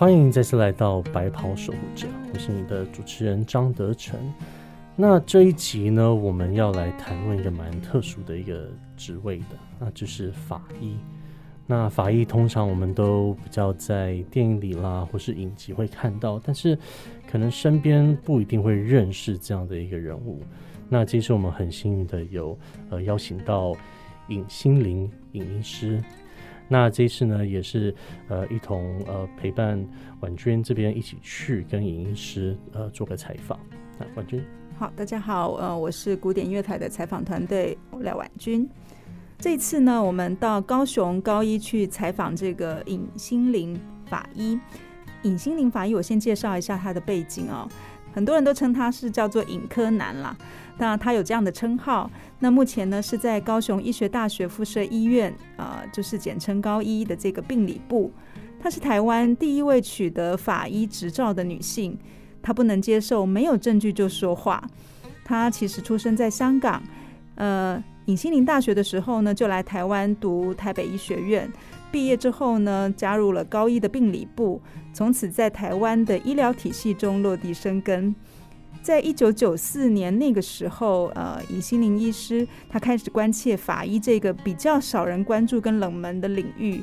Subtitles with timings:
[0.00, 4.18] 欢迎再次来到白袍守护者，我是你的主持人张德成。
[4.96, 10.96] 那这一集呢，我们要来谈论一个蛮特殊的一个职位的，那就是法医。
[11.66, 16.78] 那法医通常我们都比较在电影里啦，或是影集会看到，但是
[17.30, 20.40] 可能身边不一定会认识这样的一个人物。
[20.88, 22.58] 那这次我们很幸运的有
[22.88, 23.76] 呃邀请到
[24.28, 26.02] 尹心凌尹医师。
[26.72, 27.92] 那这一次呢，也是
[28.28, 29.84] 呃一同呃陪伴
[30.20, 33.58] 婉娟这边一起去跟影音师呃做个采访。
[33.98, 34.40] 那婉娟，
[34.78, 38.70] 好，大家好，呃，我是古典音乐台的采访团队廖婉君。
[39.36, 43.76] 这次呢，我们到高雄高一去采访这个尹心凌
[44.06, 44.56] 法医。
[45.24, 47.68] 尹心凌法医，我先介绍一下他的背景哦。
[48.12, 50.36] 很多人都称他是叫做尹柯南啦，
[50.80, 52.10] 那他有这样的称号。
[52.38, 58.10] 那目前呢是在高雄医学大学附设医院，啊，就是简称高医的这个病理部。
[58.58, 61.96] 她是台湾第一位取得法医执照的女性。
[62.42, 64.62] 她不能接受没有证据就说话。
[65.22, 66.82] 她其实出生在香港，
[67.34, 71.50] 呃，尹心凌大学的时候呢就来台湾读台北医学院。
[71.92, 74.62] 毕业之后呢，加入了高一的病理部，
[74.94, 78.14] 从此在台湾的医疗体系中落地生根。
[78.82, 86.80] 在一九九四年那个时候，呃，尹心凌医师他开始关切法医这个比较少人关注跟冷门的领域，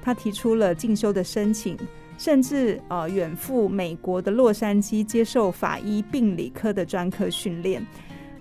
[0.00, 1.76] 他提出了进修的申请，
[2.16, 7.84] 甚至呃远赴美国的洛杉矶接受法医病理科的专科训练。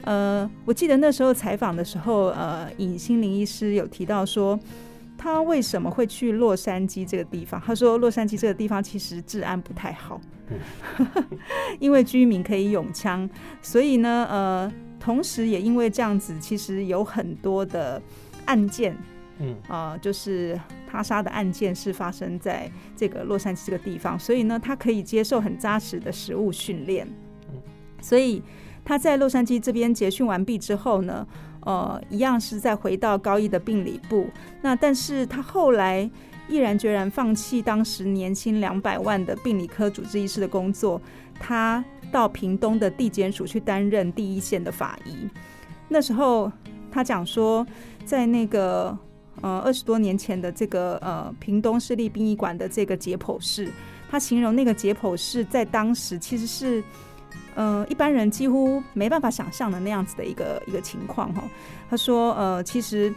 [0.04, 4.60] 呃，我记得那时候采访的时候，呃，尹心凌医师有提到说。
[5.22, 7.60] 他为什么会去洛杉矶这个地方？
[7.60, 10.20] 他说，洛杉矶这个地方其实治安不太好，
[11.78, 13.30] 因为居民可以用枪，
[13.62, 18.02] 所以呢，呃，同时也因为这样子，其实有很多的
[18.46, 18.98] 案件，
[19.40, 27.06] 嗯，啊，就是他杀的案件是发生在这个洛杉矶这个地方，所以呢，他可以接受很扎实的实物训练，
[28.02, 28.42] 所以
[28.86, 31.28] 他在洛杉矶这边结训完毕之后呢。
[31.70, 34.28] 呃，一样是在回到高一的病理部，
[34.60, 36.10] 那但是他后来
[36.48, 41.00] 毅然决然放弃当时年薪两百万的病理科主治医师的工作，
[41.40, 45.30] 他到屏东的地检署去担任第一线的法医。
[45.90, 46.52] 那时候
[46.92, 47.64] 他讲说，
[48.04, 48.98] 在那个
[49.42, 53.72] 呃二十多年前的这个呃屏东市立殡仪馆的这个解剖室，
[54.10, 56.84] 他形容那个解剖室在当时其实是。
[57.60, 61.44] 呃，一般人几乎没办法想象的那样子的一个一个情况哈。
[61.90, 63.14] 他说，呃，其实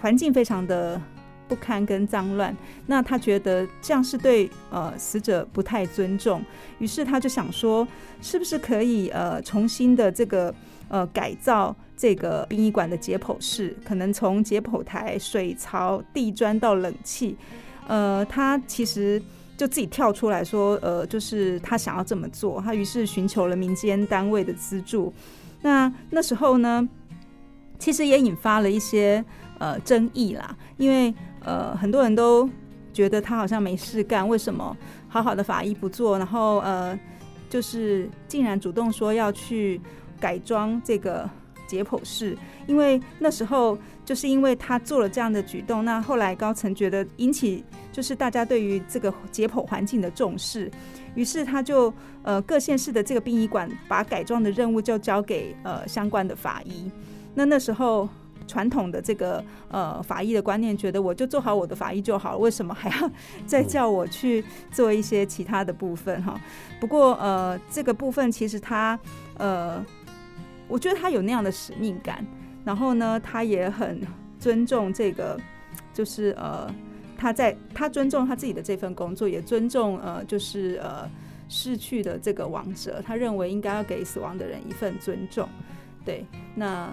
[0.00, 0.98] 环境非常的
[1.46, 2.56] 不堪跟脏乱，
[2.86, 6.42] 那他觉得这样是对呃死者不太尊重，
[6.78, 7.86] 于是他就想说，
[8.22, 10.54] 是不是可以呃重新的这个
[10.88, 17.36] 呃改造这个殡仪馆的解剖室，可能从解剖台、水槽、地砖到冷气，
[17.86, 19.22] 呃，他其实。
[19.56, 25.12] 就自己跳出来说，呃，就是他想要这么做，他于是寻求了民间单位的资助。
[25.62, 26.88] 那那时候呢，
[27.78, 29.24] 其实也引发了一些
[29.58, 31.14] 呃争议啦，因为
[31.44, 32.48] 呃很多人都
[32.92, 34.76] 觉得他好像没事干，为什么
[35.08, 36.98] 好好的法医不做，然后呃
[37.48, 39.80] 就是竟然主动说要去
[40.20, 41.28] 改装这个。
[41.68, 47.64] 解剖室，因为那时候就是因为他做了这样的举动，那后来高层觉得引起
[47.96, 50.70] 就是大家对于这个解剖环境的重视，
[51.14, 51.90] 于是他就
[52.22, 56.90] 呃各县市的这个殡仪馆把改装的任务就交给呃相关的法医。
[57.34, 58.06] 那那时候
[58.46, 63.10] 传统的这个呃法医的观念，觉得我就做好我的法医就好了，为什么还要
[63.48, 66.38] 再叫我去做一些其他的部分哈？
[66.78, 68.98] 不过呃这个部分其实他
[69.38, 69.82] 呃。
[70.68, 72.26] 我觉得他有那样的使命感，
[72.64, 74.00] 然后呢，他也很
[74.36, 75.38] 尊重这个，
[75.94, 76.68] 就是呃，
[77.16, 81.08] 他在他尊重他自己的这份工作，也尊重呃，就是呃
[81.48, 85.48] 逝去的这个亡者，他认为应该要给死亡的人一份尊重。
[86.04, 86.92] 对，那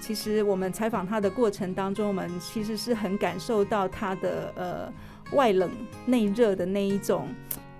[0.00, 4.92] 其实我们采访他的过程当中，我们其实是很感受到他的呃
[5.32, 5.70] 外冷
[6.06, 7.28] 内热的那一种。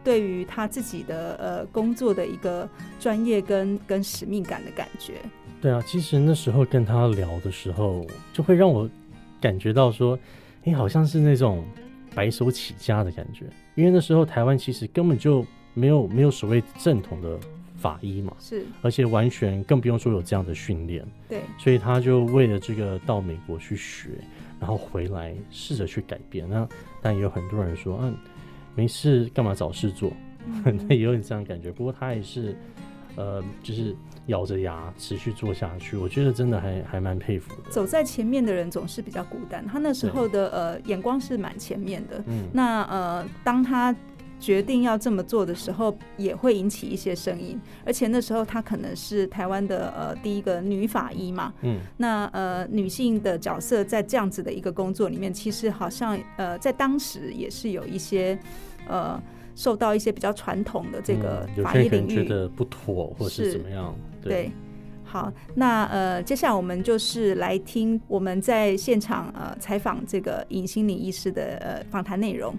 [0.02, 2.66] 对于他自己的呃工作的一个
[2.98, 5.12] 专业跟跟使命感的感觉。
[5.60, 8.88] 对啊，其实那时候跟他聊的时候，就会让我
[9.43, 10.19] 感觉到说，
[10.64, 11.64] 哎，好像是那种
[12.14, 13.46] 白手起家的感觉。
[13.74, 17.38] 因为那时候台湾其实根本就没有没有所谓正统的
[17.76, 21.06] 法医嘛，是，而且完全更不用说有这样的训练。
[21.28, 24.10] 对，所以他就为了这个到美国去学，
[24.58, 26.48] 然后回来试着去改变。
[26.48, 26.68] 那
[27.00, 28.14] 但也有很多人说，嗯。
[28.76, 30.12] 没事，干嘛找事做？
[30.88, 31.72] 也有点这样感觉。
[31.72, 32.56] 不过他也是，
[33.16, 33.94] 呃，就是
[34.31, 35.97] 咬着牙持续做下去。
[35.97, 37.71] 我觉得真的还还蛮佩服的。
[37.71, 39.65] 走在前面的人总是比较孤单。
[39.67, 42.25] 他那时候的呃眼光是蛮前面的。
[42.27, 42.49] 嗯。
[42.53, 43.94] 那呃，当他
[44.38, 47.61] 决定要这么做的时候，也会引起一些声音。
[47.85, 58.38] 而且那时候他可能是台湾的呃第一个女法医嘛，嗯，那呃女性的角色在这样子的一个工作里面，其实好像呃在当时也是有一些
[58.88, 59.23] 呃
[59.55, 64.52] 受到一些比较传统的这个法医领域人觉得不妥，或是是怎么样，对，
[65.05, 72.55] 好，那呃，接下来我们就是来听我们在现场呃采访这个尹心理医师的呃访谈内容。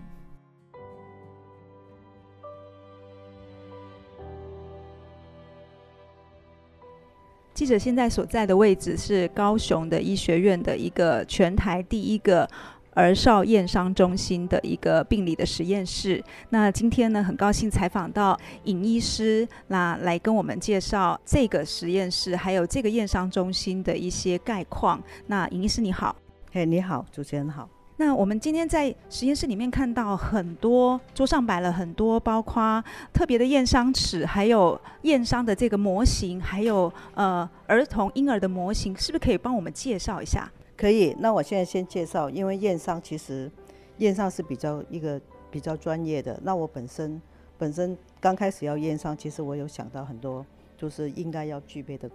[7.53, 12.49] 记者现在所在的位置是高雄的医学院的一个全台第一个
[12.93, 16.23] 儿少验伤中心的一个病理的实验室。
[16.49, 25.01] 那今天呢，很高兴采访到尹医师，那来跟我们介绍这个实验室还有这个验伤中心的一些概况。
[25.27, 26.15] 那尹医师你好。
[26.51, 27.69] 嘿，你好，主持人好。
[27.95, 32.83] 那我们今天在实验室里面看到很多桌上摆了很多，包括
[33.13, 40.51] 特别的验伤尺，还有验伤的这个模型，还有呃儿童婴儿的模型，是不是可以帮我们介绍一下？
[40.81, 43.51] 可以，那我现在先介绍，因为验伤其实
[43.99, 46.39] 验伤是比较一个比较专业的。
[46.41, 47.21] 那我本身
[47.55, 50.43] 本身刚开始要验伤，其实我有想到很多，
[50.75, 52.09] 就是应该要具备的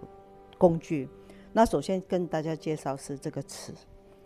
[0.57, 1.07] 工具。
[1.53, 3.71] 那首先跟大家介绍是这个尺，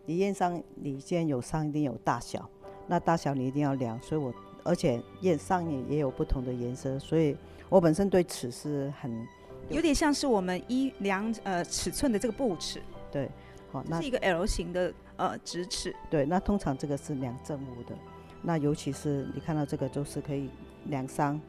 [0.08, 2.50] 你验伤，你既然有伤，一定有大小，
[2.88, 4.34] 那大小你一定要量，所以我
[4.64, 7.38] 而且验伤也也有不同的颜色，所以
[7.70, 9.24] 我本身对尺是很
[9.70, 13.30] 有点像是我们一量呃尺寸的这个布尺，对，
[13.72, 15.96] 好，那是一个 L 型的呃直尺。
[16.10, 17.96] 对，那通常这个是量正物的，
[18.42, 20.50] 那尤其是你看到这个就是可以
[20.86, 21.40] 量伤，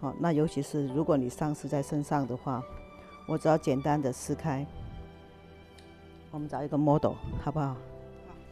[0.00, 2.62] 好，那尤其是如果你伤是在身上的话，
[3.26, 4.66] 我只要简单的撕开，
[6.30, 7.66] 我们找一个 model 好不好？
[7.66, 7.76] 好，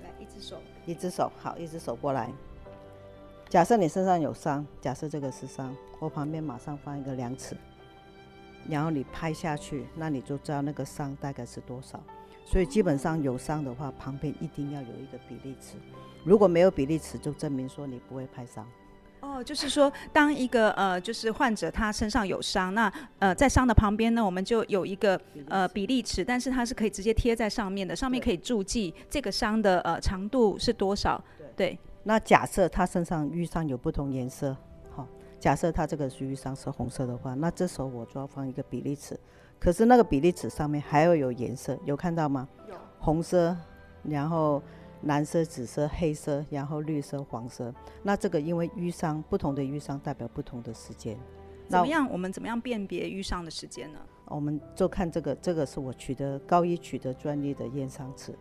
[0.02, 0.56] 来一只手。
[0.86, 2.30] 一只手好，一只手过来。
[3.48, 7.56] 假设你身上有伤，假设这个是伤，我旁边马上放一个量尺，
[8.68, 12.00] 然后你拍下去，那你就知道那个伤大概是多少。
[12.46, 15.74] 所以基本上有伤的话，旁边一定要有一个比例尺。
[16.24, 18.64] 如果没有比例尺，就证明说你不会拍伤。
[19.20, 31.20] 哦，就是说，当一个呃，就是患者他身上有伤，那呃，在伤的旁边呢，我们就有一个呃比例尺，但是它是可以直接贴在上面的，上面可以注记这个伤的呃长度是多少。
[31.56, 34.56] 对，那假设他身上淤伤有不同颜色，
[34.94, 35.08] 好，
[35.40, 39.18] 假设他这个是淤伤是红色的话，那这时候我就要放一个比例尺。
[39.58, 42.48] 可是那个比例尺上面还要有颜色，有看到吗？
[42.68, 42.74] 有。
[42.98, 43.56] 红色，
[44.02, 44.62] 然后
[45.02, 47.72] 蓝色、紫色、黑色，然后绿色、黄色。
[48.02, 51.16] 那这个因为瘀伤，不同的瘀伤代表不同的时间。
[51.68, 52.08] 怎么样？
[52.10, 53.98] 我们怎么样辨别瘀伤的时间呢？
[54.26, 58.34] 我们就看这个，这个是我取得高一取得专利的验伤尺。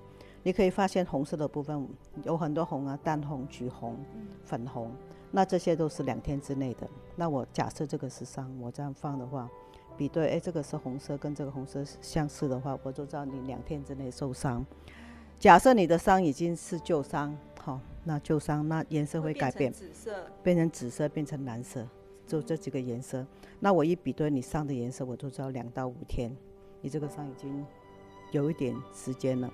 [0.43, 1.87] 你可以发现红色的部分
[2.23, 3.97] 有很多红啊，淡红、橘红、
[4.43, 4.91] 粉红，
[5.31, 6.87] 那这些都是两天之内的。
[7.15, 9.49] 那我假设这个是伤，我这样放的话，
[9.97, 14.65] 比对，哎，这个是红色，跟这个红色相似的话，我就知道你两天之内受伤。
[15.39, 20.11] 假设你的伤已经是旧伤，好，那旧伤那颜色会改变，紫色
[20.41, 21.87] 变成紫色，变成蓝色，
[22.25, 23.25] 就这几个颜色。
[23.59, 26.35] 那我一比对你伤的颜色，我就知道两到五天，
[26.81, 27.65] 你这个伤已经
[28.31, 29.51] 有一点时间了。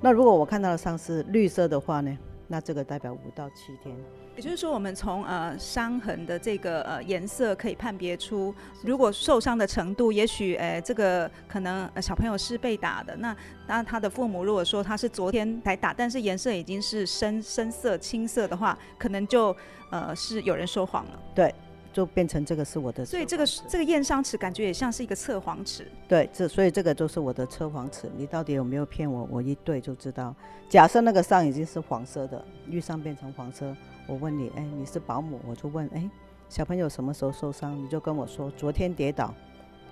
[0.00, 2.18] 那如果我看到的伤是绿色的话呢？
[2.48, 3.96] 那这个代表五到七天。
[4.34, 19.54] 也就是说，我们从呃伤痕的这个呃颜色可以判别出，如果受伤的程度，也许呃这个可能、呃、小朋友是被打的，那那他的父母如果说他是昨天才打，但是颜色已经是深深色、青色的话，可能就
[19.90, 21.22] 呃是有人说谎了。
[21.34, 21.54] 对，
[21.92, 23.04] 就变成这个是我的。
[23.04, 25.86] 所以这个这个验伤尺感觉也像是一个测谎尺。
[26.08, 29.28] 对，这所以这个就是我的测谎尺，你到底有没有骗我？
[29.30, 30.34] 我一对就知道。
[30.68, 33.76] 假设那个伤已经是黄色的，遇伤变成黄色。
[34.06, 36.10] 我问你，哎，你是保姆，我就问，哎，
[36.48, 37.76] 小朋友什么时候受伤？
[37.80, 39.34] 你就跟我说昨天跌倒，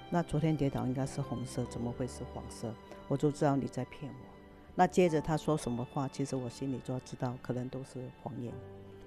[0.09, 2.73] 那昨天跌倒应该是红色，怎么会是黄色？
[3.07, 4.31] 我就知道你在骗我。
[4.75, 8.53] 那接着他说什么话，其实我心里就要知道，可能都是谎言，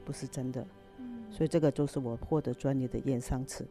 [0.05, 0.65] 不是真的。
[1.35, 3.65] 所以这个就是我获得专利的验伤尺。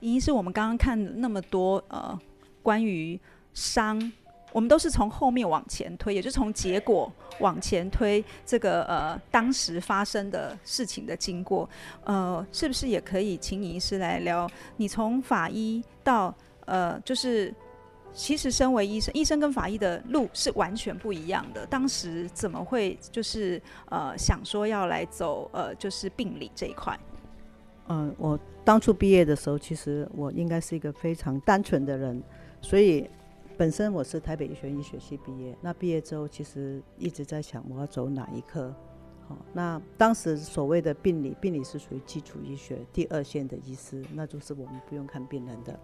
[0.00, 2.18] 一是我们刚刚看那么多呃
[2.62, 3.20] 关于
[3.52, 4.12] 伤。
[4.52, 11.68] 我们都是从后面往前推，也就是从结果往前推这个呃当时发生的事情的经过，
[12.04, 14.48] 呃，是不是也可以请尹医师来聊？
[14.76, 16.32] 你从法医到
[16.66, 17.52] 呃，就是
[18.14, 21.66] 其实身为医生，医生跟法医的路是完全不一样的。
[21.66, 26.98] 当时怎么会就是呃想说要来走呃就是病理这一块？
[27.88, 32.22] 嗯，我当初毕业的时候，其实我应该是一个非常单纯的人，
[32.62, 33.10] 所以。
[33.56, 38.74] 本身我是台北医学医学系毕业，那毕业之后其实一直在想我要走哪一科，
[39.28, 45.78] 好，那当时所谓的病理，病理是属于基础医学第二线的医师，那就是我们不用看病人的。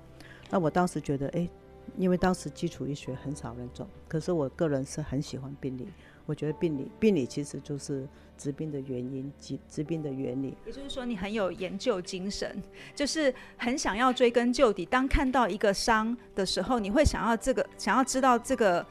[0.51, 1.49] 那我当时觉得，哎，
[1.97, 5.89] 因为当时基础医学很少人做，可是我个人是很喜欢病理。
[6.27, 8.07] 我觉得病理，病理其实就是
[8.39, 10.57] 治病的原因及治病的原理。
[10.65, 12.63] 也就是说，你很有研究精神，
[12.95, 14.87] 就是很想要追根究底。
[14.87, 18.87] 当看到一个伤的时候，你会想要这个，想要知道这个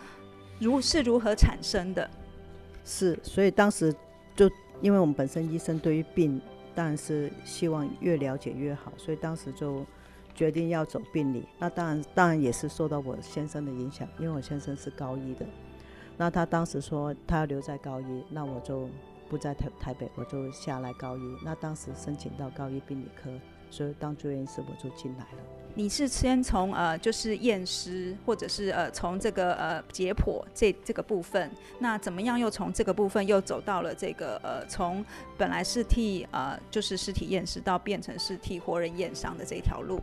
[0.60, 2.10] 如是如何产生的。
[2.84, 3.94] 是，所以当时。
[4.36, 4.50] 就
[4.82, 6.40] 因为我们本身医生对于病
[6.74, 9.86] 当然是希望越了解越好，所以当时就
[10.40, 11.46] 决定要走病理。
[11.58, 15.46] 那当然当然也是受到我先生的影响，因为我先生是高一的。
[16.16, 18.88] 那他当时说他要留在高一，那我就
[19.30, 21.22] 不在台台北，我就下来高一。
[21.44, 23.30] 那当时申请到高一病理科，
[23.70, 25.44] 所以当住院医师我就进来了。
[25.76, 35.04] 你是先从呃，就是验尸，或者是呃，从这个呃解剖这这个部分，那怎么样又从这个部分又走到了这个呃，从
[35.38, 40.02] 本来是替呃就是尸体验尸，到变成是替活人验伤的这条路？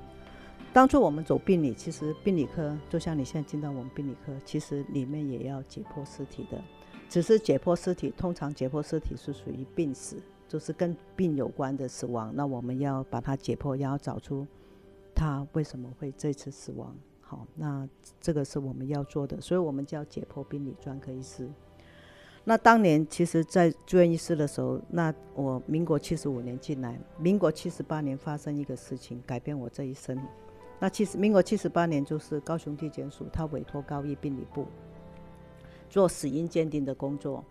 [0.76, 6.62] 当初我们走病理，其实病理科就像你现在进到我们病理科，其实里面也要解剖尸体的，
[7.09, 14.47] 只是解剖尸体，通常解剖尸体是属于病死，就是跟病有关的死亡，那我们要把它解剖，然后找出。
[15.14, 16.95] 他为什么会这次死亡？
[17.23, 17.88] 好，那
[18.21, 21.49] 这个是我们要做的，所以我们叫解剖病理专科医师。
[22.45, 30.21] 那当年其实，在住院医师的时候，那我民国七十五年进来，民国七十八年发生一个事情，改变我这一生。
[30.78, 34.66] 那其实民国七十八年就是高雄地检署他委托高一病理部
[35.88, 37.45] 做死因鉴定的工作。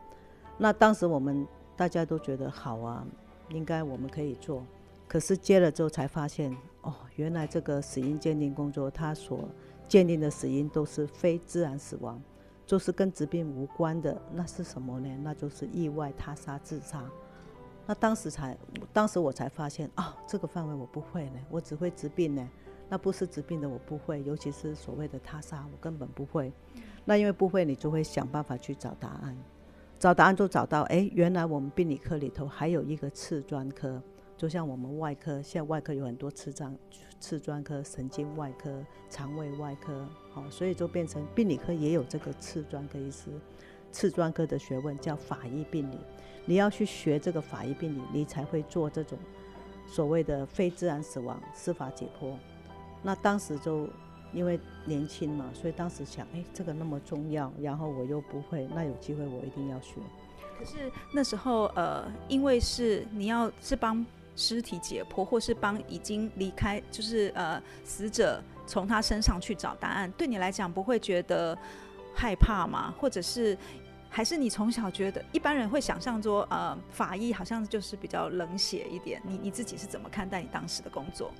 [0.57, 3.05] 那当时我们大家都觉得好啊，
[3.49, 4.65] 应该我们可以做。
[5.07, 6.55] 可是接了之后才发现。
[6.85, 9.49] 哦，原来这个死因鉴定工作，他所
[9.87, 12.21] 鉴定的死因都是非自然死亡，
[12.63, 14.15] 就是跟疾病无关的。
[14.31, 15.09] 那是什么呢？
[15.23, 17.03] 那就是意外他杀、自杀。
[17.87, 18.55] 那当时才，
[18.93, 22.47] 当时我才发现，哦，这个范围我不会呢，我只会治病呢。
[22.87, 26.51] 那不是治病的我不会，尤其是所谓的他杀，我根本不会。
[27.03, 29.35] 那因为不会，你就会想办法去找答案，
[29.99, 34.01] 找答案就找到，哎，原来我们病理科里头还有一个次专科。
[34.37, 36.77] 就像我们外科，现在外科有很多次专
[37.21, 43.29] 次专科，神经外科、肠胃外科，好，所以就变成病理科也有这个次专科医师，
[43.93, 45.97] 次专科的学问叫法医病理。
[46.45, 49.17] 你要去学这个法医病理，你才会做这种
[49.87, 52.33] 所谓的非自然死亡司法解剖。
[53.05, 53.87] 那当时就
[54.33, 60.01] 因为年轻嘛，所以当时想，哎，这个那么重要，然后我又不会，那有机会我一定要学。
[60.57, 64.05] 可是那时候，呃，因为是你要是帮。
[64.37, 71.57] 尸体解剖，或是帮已经离开，就是呃死者从他身上去找答案，对你来讲不会觉得
[72.13, 72.93] 害怕吗？
[72.99, 73.57] 或者是
[74.09, 79.21] 还是你从小觉得一般人会想象说，呃，法医好像就是比较冷血一点。
[79.23, 81.31] 你你自己是怎么看待你当时的工作？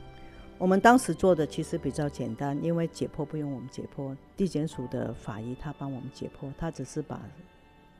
[0.57, 7.21] 我们当时做的其实比较简单，因为解剖不用我们解剖，地检署的法医他帮我们解剖，他只是把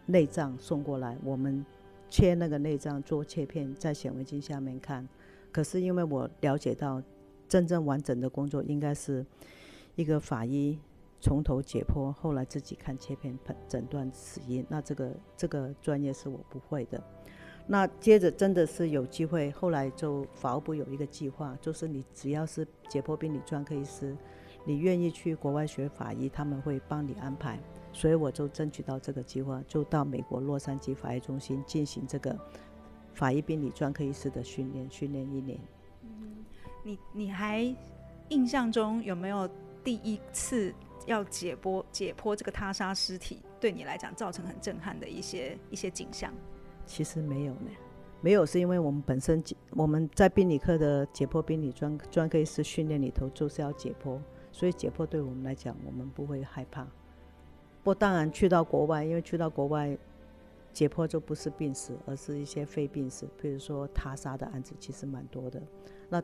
[0.05, 1.65] 内脏送过来，我们。
[2.07, 5.05] 切那个内脏做切片，在显微镜下面看。
[5.51, 7.01] 可是因为我了解到，
[7.49, 9.25] 真正完整的工作应该是
[9.95, 10.79] 一个法医
[11.19, 14.63] 从头解剖，后来自己看切片诊断死因。
[14.69, 17.03] 那这个这个专业是我不会的。
[17.67, 24.15] 那接着真的是有机会，后来就法务部有一个计划，就是你只要是解剖病理专科医师，
[24.63, 27.59] 你愿意去国外学法医，他们会帮你安排。
[27.91, 32.37] 所以我就争取到这个计划，就到美国洛杉矶法医中心进行这个
[33.13, 35.57] 法医病理专科医师的训练，训练一年。
[36.03, 36.45] 嗯，
[36.83, 37.73] 你你还
[38.29, 39.49] 印象中有没有
[39.83, 40.71] 第一次
[41.05, 46.31] 要解剖解剖这个他杀尸体，对你来讲造成很震撼的一些一些景象？
[46.85, 47.69] 其实没有呢，
[48.21, 54.19] 没有是因为我们本身我们在病理科的解剖病理专专科医师训练里头就是要解剖，
[54.51, 56.87] 所以解剖对我们来讲，我们不会害怕。
[57.83, 59.97] 不，当然去到国外，因为去到国外
[60.73, 65.61] 解剖就不是病死，而是一些非病死，比如说他杀的案子，其实蛮多的。
[66.09, 66.21] 那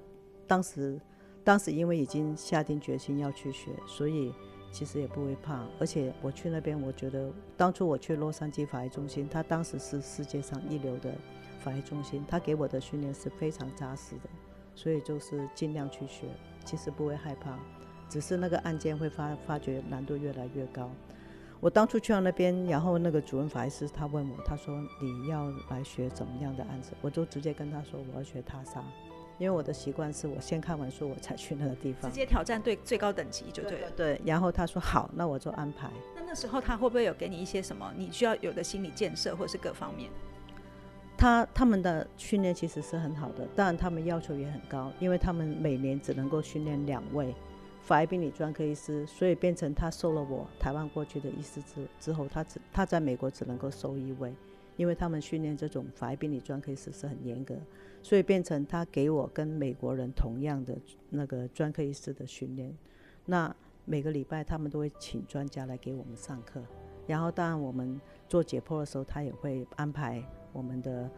[0.47, 0.99] 当时，
[1.43, 4.33] 当时因为已经下定决心要去学，所以
[4.71, 5.65] 其实也不会怕。
[5.79, 11.13] 而且我去那边，我觉得当初我去洛杉矶法医中心，他当时是世界上一流的
[11.59, 14.29] 法医中心，他给我的训练是非常扎实的，
[14.73, 16.27] 所以就是尽量去学，
[16.65, 17.59] 其实不会害怕，
[18.09, 20.89] 只是那个案件会发发觉难度越来越高。
[21.59, 26.93] 我当初去到那边，然后那个主任法医师他问我，他说你要来学怎么样的案子？
[27.01, 28.83] 我就直接跟他说我要学他杀，
[29.41, 33.89] 因为我的习惯是我先看完书我才去那个地方，直接挑战对最高等级就对了。
[33.97, 35.89] 对，然后他说好，那我就安排。
[36.15, 40.11] 那那时候他会不会有给你一些什么你需要有的心理建设或者是各方面？
[41.17, 47.33] 他他们的训练其实是很好的，当然他们要求也很高，因为他们每年只能够训练两位
[47.81, 54.31] 法医病理专科医师，所以变成他收了我台湾过去的医师之之后，他只他在美国只能够收一位，
[54.77, 57.55] 因为他们训练这种法医病理专科医师是很严格，
[58.01, 60.77] 所以变成他给我跟美国人同样的
[61.09, 62.75] 那个专科医师的训练，
[63.25, 63.55] 那
[63.85, 66.61] 每个礼拜他们都会请专家来给我们上课，
[67.07, 70.23] 然后当然我们做解剖的时候，他也会安排。
[70.53, 71.09] 我们的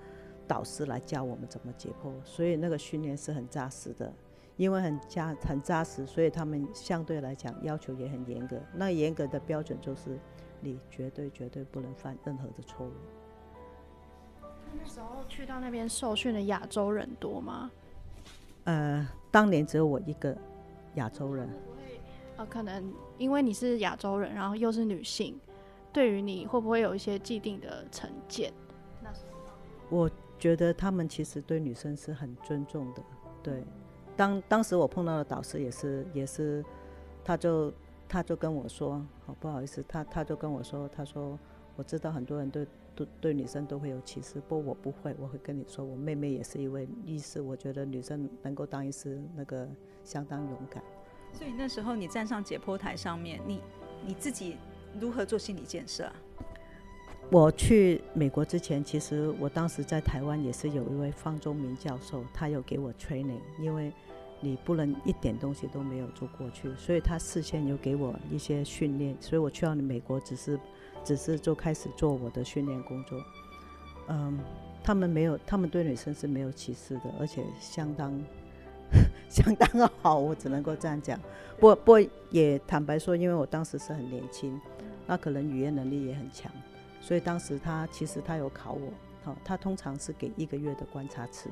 [0.47, 4.13] 导师来教我们怎么解剖，所以那个训练是很扎实的，
[4.57, 8.61] 因为很扎很扎实，所以他们相对来讲要求也很严格。
[8.75, 10.19] 那严格的标准就是，
[10.61, 12.91] 你绝对绝对不能犯任何的错误。
[14.81, 17.71] 那时候去到那边受训的亚洲人多吗？
[18.65, 20.35] 呃，当年只有我一个
[20.95, 21.47] 亚洲人。
[22.37, 25.39] 呃，可能因为你是亚洲人，然后又是女性，
[25.91, 28.51] 对于你会不会有一些既定的成见？
[29.01, 29.11] 那
[29.89, 33.03] 我觉得他们其实对女生是很尊重的，
[33.43, 33.63] 对。
[34.15, 36.63] 当当时我碰到的导师也是也是，
[37.23, 37.73] 他就
[38.07, 41.37] 他就跟我说，好不好意思，他他就跟我说，他说
[41.75, 49.67] 我知道很多人对对对女生都会有歧视，不过我不会，我会跟你说，我妹妹也是一位医师，我觉得女生能够当医师那个
[50.03, 50.83] 相当勇敢。
[51.33, 53.59] 所以那时候你站上解剖台上面，你
[54.05, 54.57] 你自己
[54.99, 56.11] 如何做心理建设？
[57.31, 63.91] 我去美国之前，其实我当时在台湾也是有一位方中明教授，他有给我 training，因为
[64.39, 70.59] 你不能一点东西都没有做过去，所以他事先有给我一些训练，所以我去到美国只是
[71.03, 73.21] 只是就开始做我的训练工作。
[74.07, 74.39] 嗯，
[74.83, 78.13] 他们没有，他们对女生是没有歧视的，而且相当
[79.29, 81.19] 相当好，我只能够这样讲。
[81.59, 84.59] 不不也坦白说，因为我当时是很年轻，
[85.07, 86.51] 那可能语言能力也很强。
[86.99, 88.91] 所以当时他其实他有考我，
[89.23, 91.49] 好，他通常是给一个月的观察期，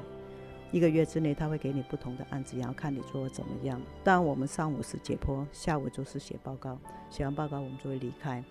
[0.71, 3.81] 一个月之内他会给你不同的案子，然后看你做的怎么样。
[4.03, 6.77] 当然我们上午是解剖，下午就是写报告，
[7.09, 8.43] 写完报告我们就会离开。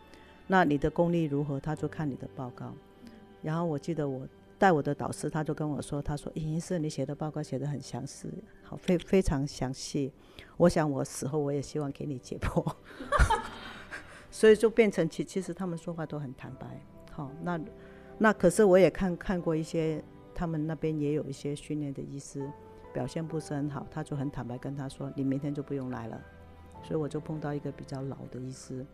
[0.52, 2.74] 那你的功力如何，他就看你的报告。
[3.40, 4.26] 然后我记得我
[4.58, 8.28] 带我的导师，他就跟我说，他说：“尹师，你写的报告写的很详细，
[8.64, 10.12] 好，非非常详细。
[10.56, 12.68] 我想我死后我也希望给你解剖。
[14.28, 16.66] ”所以就变成其其实他们说话都很坦白，
[17.12, 17.60] 好，那
[18.18, 20.02] 那可是我也看看过一些，
[20.34, 22.44] 他们那边也有一些训练的医师
[22.92, 26.20] 表现不是很好，他就很坦白跟他说，你明天就不用来了。
[26.82, 28.84] 所以我就碰到一个比较老的医师，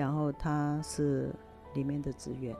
[0.00, 1.30] 然后他是
[1.74, 2.56] 里面的职员，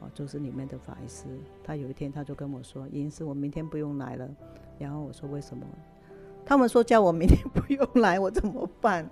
[0.00, 1.24] 哦，就是里面的法医师。
[1.64, 4.28] 他有一天他就跟我说，医师，我明天不用来了。
[4.78, 5.66] 然后我说为什么？
[6.44, 9.08] 他们说叫我明天不用来，我怎么办？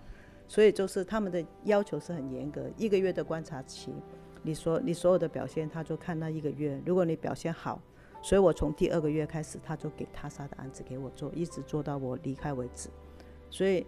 [0.46, 3.94] 所以就是他们的要求是很严格，一个月的观察期，
[4.42, 6.79] 你说你所有的表现，他就看那一个月。
[6.85, 7.81] 如果你表现好，
[8.20, 12.90] 所以我从第二个月开始，他就给他杀的案子给我做，一直做到我离开为止。
[13.48, 13.87] 所以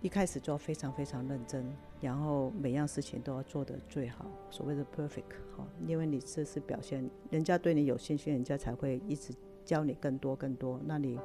[0.00, 1.66] 一开始就非常非常认真，
[2.00, 9.34] 然后每样事情都要做得最好，所谓的 perfect 好，因为你这是表现，人家对你有信心，人家才会一直
[9.64, 11.18] 教你更多更多，那你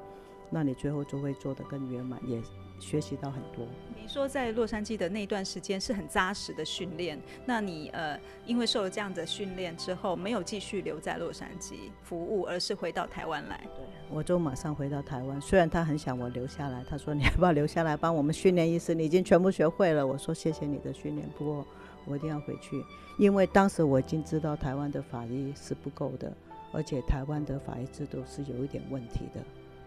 [0.49, 2.41] 那你最后就会做得更圆满，也。
[2.77, 3.65] 学习到很多。
[3.95, 13.61] 你说在洛杉矶的那段时间是很扎实的训练，那你呃，因为受了这样的训练之后，没有继续留在洛杉矶服务，而是回到台湾来。
[13.77, 15.39] 对，我就马上回到台湾。
[15.39, 18.93] 虽然他很想我留下来，他说你要不要留下来帮我们训练医师？
[18.93, 20.05] 你已经全部学会了。
[20.05, 21.65] 我说谢谢你的训练，不过
[22.03, 22.83] 我一定要回去，
[23.17, 26.29] 因为当时我已经知道台湾的法医是不够的，
[26.73, 29.41] 而且台湾的法医制度是有一点问题的。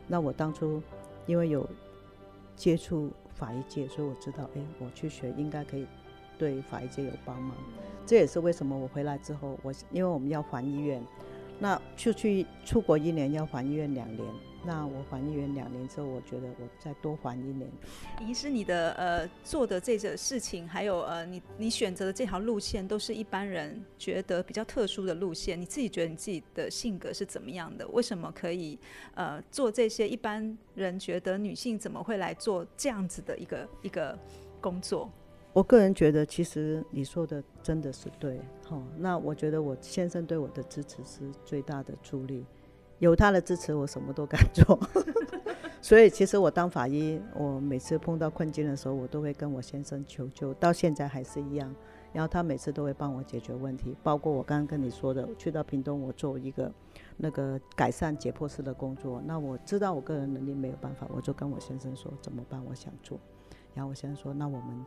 [0.08, 0.82] 那我当初
[1.26, 1.64] 因为有。
[2.56, 5.86] 接触法医界，所以我知道，哎，我去学应该可以
[6.36, 7.54] 对法医界有帮忙。
[8.04, 11.00] 这也是为什么我回来之后，我因为我们要还医院，
[11.58, 14.26] 那出去出国一年要还医院两年。
[14.64, 17.70] 那我还医院两年之后，我觉得我再多还一年。
[18.20, 25.58] 医师，你的呃做的这个事情，还有呃你你选择的这条路线，都是一般人觉得比较特殊的路线。
[25.58, 27.86] 你自己觉得你自己的性格是怎么样的？
[27.88, 28.76] 为什么可以
[29.14, 34.18] 呃做这些一般人觉得女性怎么会来做这样子的一个一个
[34.60, 35.10] 工作？
[35.58, 38.40] 我个人觉得，其实你说的真的是对。
[38.64, 42.46] 好，那我觉得我先生对我的支持是最大的助力。
[43.00, 44.78] 有他的支持，我什么都敢做。
[45.82, 51.74] 所以，其实我当法医，我每次碰到困境的时候，我都会跟我先生求救，到现在还是一样。
[52.12, 56.72] 然后他每次都会帮我解决问题，包括我刚刚跟你说的，去到屏东，我做一个
[57.16, 59.20] 那个改善解剖室的工作。
[59.26, 63.18] 那我知道我个人能力没有办法，我就跟我先生说怎么办，我想做。
[63.74, 64.86] 然后我先生说，那我们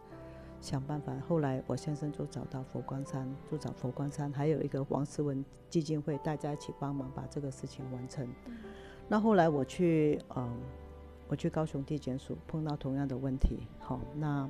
[0.62, 1.12] 想办法。
[1.28, 8.28] 后来我先生就找到佛光山，就找佛光山，还有一个王思文基金会，大家一起帮忙把这个事情完成。
[9.10, 10.50] 那后来我去，嗯，
[11.28, 13.68] 我去高雄地检署碰到同样的问题。
[13.80, 14.50] 好，那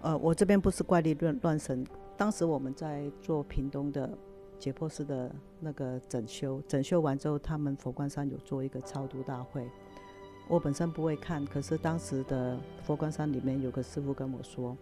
[0.00, 1.84] 呃，我这边不是怪力乱乱神。
[2.16, 4.16] 当时我们在做屏东的
[4.58, 9.68] 解剖室的那个整修，整修完之后，他们佛光山有做一个超度大会。
[10.46, 14.76] 我本身不会看，可是当时的佛光山里面有个师傅跟我说，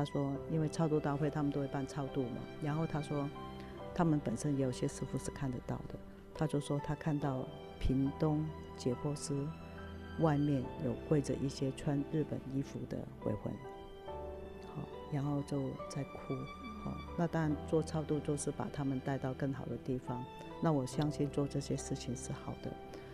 [0.00, 3.28] 他说因为超度大会他们都会办超度嘛，然后他说
[3.94, 5.98] 他们本身也有些师傅是看得到的，
[6.34, 7.44] 他就说他看到。
[7.82, 8.44] 屏东
[8.76, 9.34] 解剖师
[10.18, 13.50] 外面有跪着一些穿日本衣服的鬼魂，
[14.76, 16.34] 好，然后就在哭，
[16.84, 20.22] 好，那当然做超度就是把他们带到更好的地方。
[20.60, 22.70] 那我相信做这些事情是好的，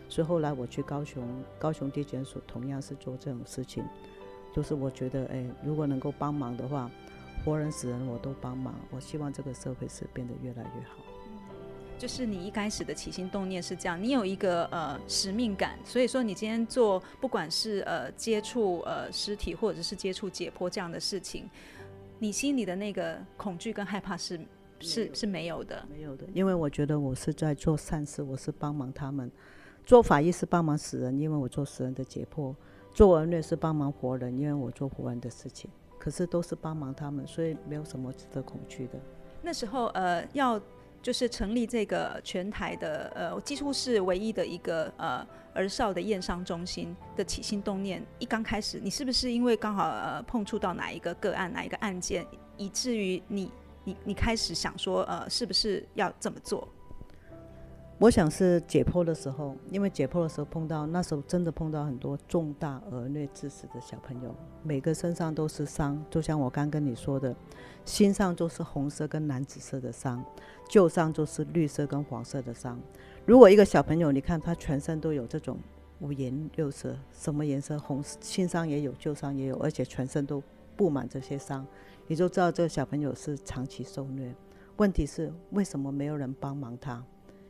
[0.08, 1.24] 所以后来我去高雄，
[1.60, 3.84] 高雄地检署同样是做这种事情，
[4.56, 6.90] 就是我觉得，哎，如果能够帮忙的话，
[7.44, 8.74] 活人死人我都帮忙。
[8.90, 10.96] 我希望这个社会是变得越来越好。
[11.98, 21.48] 就是你一开始的起心动念是这样，你有一个呃使命感，所以说你今天做不管是呃接触呃尸体或者是接触解剖这样的事情，
[22.18, 24.40] 你心里的那个恐惧跟害怕是
[24.80, 29.30] 是是没有的，没有的，因为我觉得我是在做善事，我是帮忙他们，
[29.84, 32.54] 做法医是帮忙死人，因为我做死人的解剖，
[32.96, 38.98] 做儿虐是帮忙活人，因为我做活人的事情，可是都是帮忙他们，所以没有什么值得恐惧的。
[39.42, 40.58] 那时候呃要。
[41.02, 48.04] 就是成立这个全台的呃，几乎是唯一的一个呃儿少的验伤中心的起心动念。
[48.18, 53.52] 一刚开始，你是不是因为刚好呃碰触到哪一个个案、哪一个案件，以至于你
[53.84, 56.66] 你你开始想说呃，是不是要这么做？
[57.98, 67.34] 我想是解剖的时候，因为解剖的时候碰到那时候真的碰到很多重大儿虐致死的小朋友，每个身上都是伤，就像我刚跟你说的，
[67.86, 70.22] 心上就是红色跟蓝紫色的伤，
[70.68, 72.78] 旧伤就是绿色跟黄色的伤。
[73.24, 75.58] 如果一个小朋友，你看他全身都有这种
[76.00, 80.42] 五颜六色，什么颜色红，心伤也有，旧伤也有，而且全身都
[80.76, 81.66] 布满这些伤，
[82.06, 84.34] 你就知道这个小朋友是长期受虐。
[84.76, 87.02] 问题是为什么没有人帮忙他？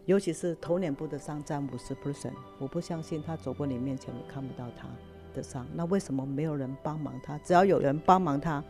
[0.06, 4.88] 尤其是头脸部的伤占五十 percent，我不相信他走过你面前你看不到他
[5.34, 7.36] 的伤，那为什么没有人帮忙他？
[7.38, 8.62] 只要有人帮忙他，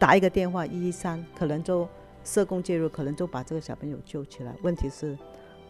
[0.00, 1.88] 打一个电话一一三，可能就
[2.24, 4.52] 社工介入，可能就把这个小朋友救起来。
[4.62, 5.16] 问题是，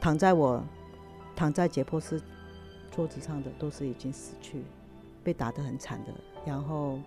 [0.01, 0.65] 躺在我
[1.37, 2.21] 躺在解剖室
[2.91, 4.65] 桌子上的都是已经死去，
[5.23, 6.13] 被打得很惨的，
[6.47, 6.99] 然后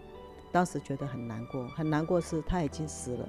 [0.52, 3.28] 当时觉得很难过，很难过是他已经死了。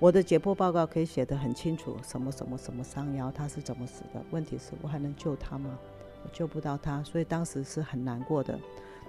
[0.00, 4.24] 我的解剖报告可以写得很清楚，什么什么什么伤，然后他是怎么死的。
[4.30, 5.78] 问题是我还能救他吗？
[6.24, 8.58] 我救不到他，所以当时是很难过的。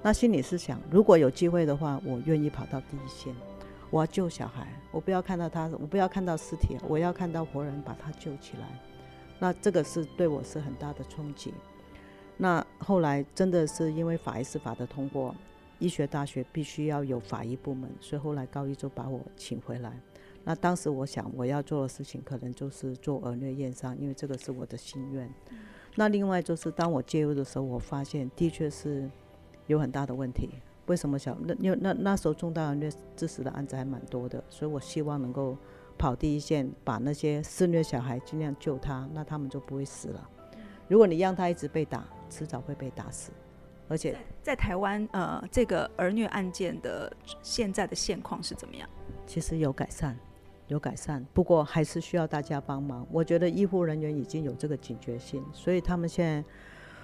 [0.04, 3.34] 那心里是想，如果有机会的话，我愿意跑到第一线，
[3.90, 8.68] 我要救小孩，我不要看到他，我不要看到尸体，我要看到活人把他救起来。
[9.40, 11.54] 那这个是对我是很大的冲击。
[12.36, 15.34] 那后来真的是因为法医司法的通过，
[15.80, 19.94] 医学大学必须要有法医部门，所以后来高一就把我请回来。
[20.44, 25.32] 那当时我想，我要做的事情可能就是做儿虐验伤，因为这个是我的心愿。
[25.96, 29.10] 那另外就是，当我介入的时候，我发现的确是
[29.68, 30.50] 有很大的问题。
[30.88, 35.56] 为什么小那因为那那时候重大儿虐致死的案子还蛮多的，所以我希望能够
[35.98, 40.30] 跑第一线，把那些肆虐小孩尽量救他，那他们就不会死了。
[40.88, 43.32] 如果你让他一直被打，迟早会被打死。
[43.88, 48.90] 而且在台湾，呃，这个儿虐案件的现在的现况是怎么样？
[49.28, 50.18] 其实有改善。
[50.72, 53.06] 有改善，不过还是需要大家帮忙。
[53.12, 56.50] 我觉得医护人员已经有这个警觉性，所以他们现在，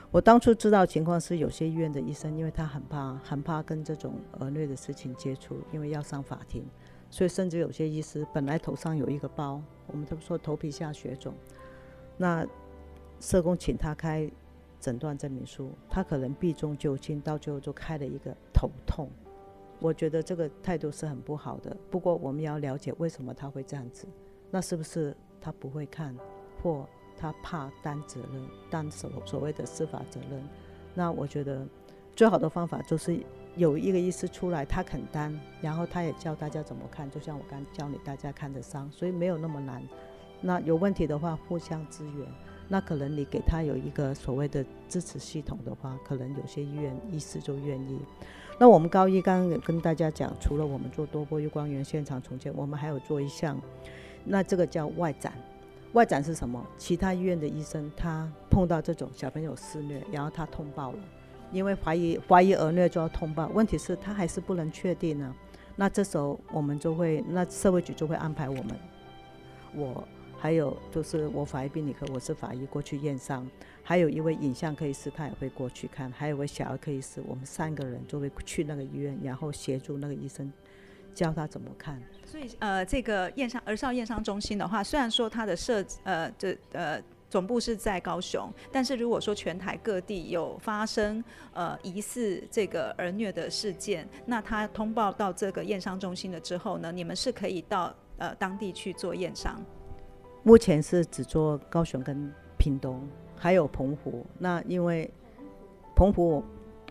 [0.09, 6.63] 我当初知道情况是有些医院的医生，因为他很怕，很怕跟这种儿虐的事情接触，因为要上法庭，
[7.09, 11.33] 所以甚至有些医师本来头上有一个包，我们都说头皮下血肿，
[12.15, 12.47] 那
[13.19, 14.31] 社工请他开
[14.79, 19.09] 诊断证明书，他可能避重就轻，到最后就开了一个头痛。
[19.79, 21.75] 我觉得这个态度是很不好的。
[21.89, 24.07] 不过我们要了解为什么他会这样子，
[24.49, 26.15] 那是不是他不会看，
[26.61, 26.87] 或
[27.17, 30.43] 他怕担责任，担所所谓的司法责任？
[30.93, 31.65] 那我觉得
[32.15, 33.23] 最好的方法就是
[33.55, 39.81] 有一个医师出来，他肯担，然后他也教大家怎么看，就像我刚教你大家看的伤，所以没有那么难。
[40.41, 42.27] 那有问题的话互相支援，
[42.67, 47.99] 那可能你给他有一个所谓的支持系统的话，可能有些医院医师就愿意。
[48.59, 53.59] 那我们高一刚刚有跟大家讲，除了我们做多波 U 光源现场重建，我们还有做一项，
[54.25, 55.33] 那这个叫外展。
[55.93, 56.63] 外展是什么？
[56.77, 60.99] 其他医院的医生他碰到这种小朋友施虐，然后他通报了，
[61.51, 63.47] 因为怀疑怀疑儿虐就要通报。
[63.53, 65.33] 问题是，他还是不能确定呢。
[65.75, 68.67] 那这时候我们就会，那社会局就会安排我们，
[69.75, 70.07] 我
[70.39, 73.49] 还有就是我法医病理科，我是法医过去验伤，
[73.83, 80.51] 还有一位影像科医师他也会过去看，还有一位小儿科医师，我们三个人就会去那个医院，然后协助那个医生
[81.15, 82.01] 教他怎么看。
[82.23, 91.23] 所以呃，这个验伤儿少验伤中心的话，虽然说它的设呃这呃总部是在高雄，但是如果说全台各地有发生
[91.53, 99.59] 呃疑似这个儿虐的事件，那他通报到这个验伤中心了之后呢，你们是可以到呃当地去做验伤。
[100.47, 103.05] 目前是只做高雄跟屏东，
[103.35, 104.25] 还有澎湖。
[104.39, 105.11] 那因为
[105.93, 106.41] 澎湖，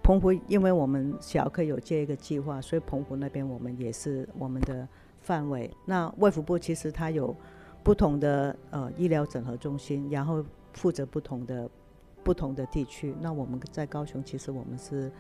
[0.03, 4.87] 澎湖因为我们小科有接一个计划，所以澎湖那边我们也是我们的
[5.23, 5.75] 范围。
[5.87, 7.35] 那卫福部其实它有
[7.83, 11.67] 不同的呃医疗整合中心，然后负责不同的
[12.23, 13.15] 不同的地区。
[13.23, 15.11] 那我们在高雄，其实我们是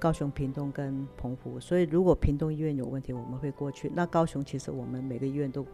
[0.00, 1.60] 高雄、屏东跟澎湖。
[1.60, 3.88] 所以如果屏东医院有问题，我们会过去。
[3.94, 5.64] 那高雄其实我们每个医院都。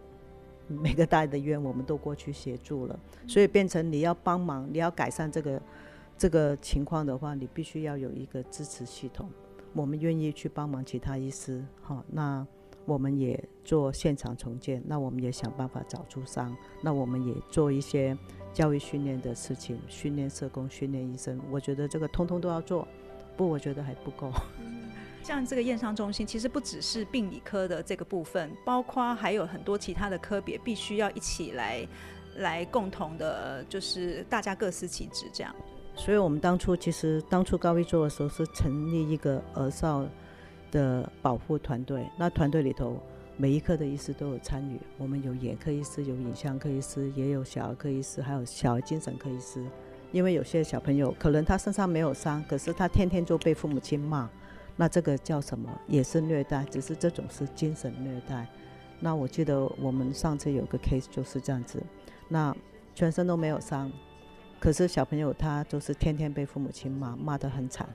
[0.68, 5.62] 每个大的医院，我们都过去协助了，所以变成你要帮忙，你要改善这个
[6.16, 9.28] 这个情况的话，你必须要有一个支持系统。
[9.72, 12.46] 我们愿意去帮忙其他医师，哈，那
[12.84, 18.16] 我们也做现场重建，那我们也想办法找出伤，那我们也做一些
[18.52, 21.38] 教育训练的事情，训练社工，训练医生。
[21.50, 22.88] 我觉得这个通通都要做，
[23.36, 24.32] 不，我觉得还不够。
[25.22, 31.86] 像这个验伤中心，其实不只是病理科的这个部分，包括还有很多其他的科别，必须要一起来
[32.36, 35.54] 来共同的，就是大家各司其职这样。
[35.94, 40.06] 所以我们当初其实当初高一做的时候，是成立一个儿少
[40.70, 42.08] 的保护团队。
[42.16, 42.96] 那团队里头
[43.36, 49.62] 每一科的医师都有参与，我们有眼科医师，有影像科医师，也有小儿科医师，还有小儿精神科医师。
[50.10, 54.30] 因为有些小朋友可能他身上没有伤，可是他天天就被父母亲骂。
[54.80, 55.68] 那这个叫什么？
[55.88, 58.46] 也是虐待，只是这种是精神虐待。
[59.00, 61.82] 那我记得我们上次有个 case 就是这样子，
[62.28, 62.56] 那
[62.94, 63.90] 全身都没有伤，
[64.60, 67.88] 可是小朋友他就是天天被父母亲骂，骂得很惨，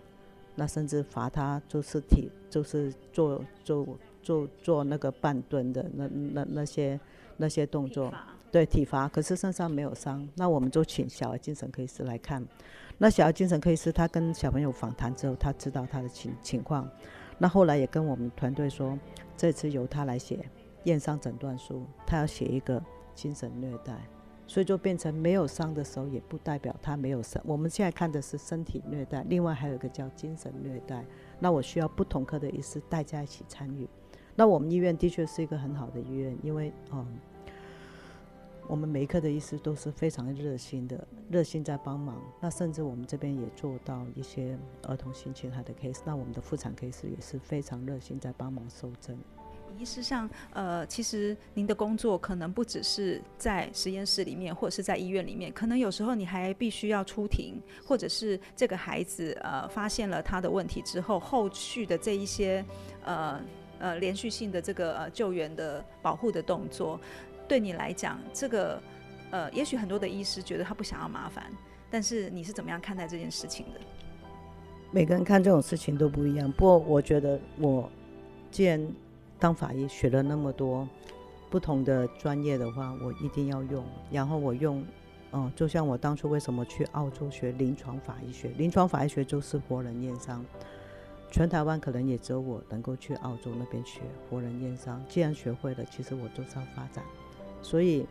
[0.55, 3.87] 那甚至罚他就是体就是做做
[4.21, 6.99] 做做那个半蹲的那那那些
[7.37, 8.13] 那些动作，
[8.51, 10.27] 对体罚，可是身上没有伤。
[10.35, 12.45] 那我们就请小儿精神科医师来看。
[13.03, 16.89] 那小儿精神科医师他跟小朋友访谈之后，他知道他的情情况，
[17.37, 18.97] 那后来也跟我们团队说，
[19.35, 20.49] 这次由他来写
[20.85, 22.81] 验伤诊断书，他要写一个
[23.13, 23.93] 精神虐待，
[24.47, 27.43] 所以就变成没有伤的时候，也不代表他没有伤。
[27.45, 31.03] 我们现在看的是身体虐待，另外还有一个叫精神虐待。
[31.41, 33.85] 那我需要不同科的医师大家一起参与。
[34.33, 37.05] 那我们医院的确是一个很好的医院，因为嗯。
[38.67, 42.21] 我们每一科的医师都是非常热心的，热心在帮忙。
[42.39, 49.17] 那甚至我们这边也做到一些儿童性侵害的 case，那我们的妇产 case 也是非常热心在帮忙收针。
[49.77, 62.63] 医师上，呃，其实您的工作可能不只是在实验室里面，或者是在医院里面，可能有时候你还必须要出庭，或者是这个孩子呃发现了他的问题之后，后续的这一些
[63.03, 63.41] 呃
[63.79, 66.99] 呃连续性的这个呃救援的保护的动作。
[67.47, 68.81] 对你来讲，这个
[69.31, 71.51] 呃，也许很多的医师觉得他不想要麻烦，
[71.89, 73.79] 但是你是怎么样看待这件事情的？
[74.91, 76.51] 每个人看这种事情都不一样。
[76.51, 77.89] 不过我觉得，我
[78.51, 78.87] 既然
[79.39, 80.87] 当法医学了那么多
[81.49, 83.83] 不同的专业的话，我一定要用。
[84.11, 84.85] 然后我用，
[85.31, 88.49] 嗯，就像我当初为什么去澳洲学临床法医学？
[88.49, 90.45] 临床法医学就是活人验伤。
[91.31, 95.03] 全台湾可能也只有我能够去澳洲那边学活人验伤。
[95.09, 97.03] 既然学会了，其实我就是要发展。
[97.63, 98.05] 所以，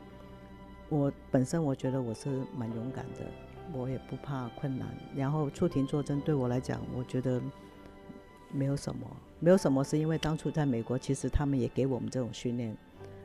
[0.88, 3.20] 我本身我觉得我是蛮勇敢的，
[3.72, 4.88] 我也不怕困难。
[5.14, 7.40] 然后出庭作证对我来讲，我觉得
[8.50, 9.06] 没有什么，
[9.38, 12.76] 没有什么，是因为当初在美国，其实他们也给我们这种训练，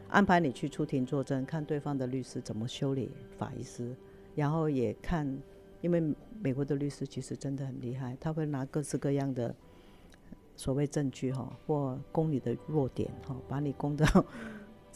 [0.09, 3.95] 安排你去出庭作证，看对方的律师怎么修理法医师，
[4.35, 5.25] 然后也看，
[5.81, 9.55] 因为美国的律师其实真的很厉害，他会拿各式各样的
[10.57, 14.05] 所谓证据哈，或攻你的弱点哈，把你攻到。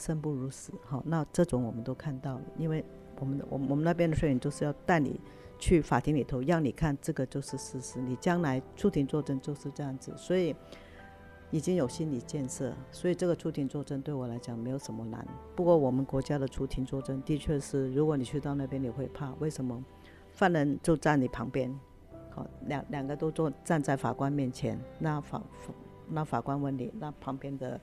[0.02, 2.84] 生不如死，好，那这种我们都看到，因为
[3.20, 5.22] 我们我我们那边的摄影就是要带你
[5.60, 10.56] 去法庭里头，让你看这个就是事实，你将来出庭作证就是这样子，所以
[11.52, 15.24] 已经有心理建设，所以这个出庭作证对我来讲没有什么难。
[15.56, 19.84] 不过我们国家的出庭作证的确是，如果你去到那边你会怕，为什么？
[20.32, 21.72] 犯人就站你旁边，
[22.32, 25.42] 好，两两个都坐站在法官面前，那法
[26.08, 27.80] 那法官问你，那旁边的。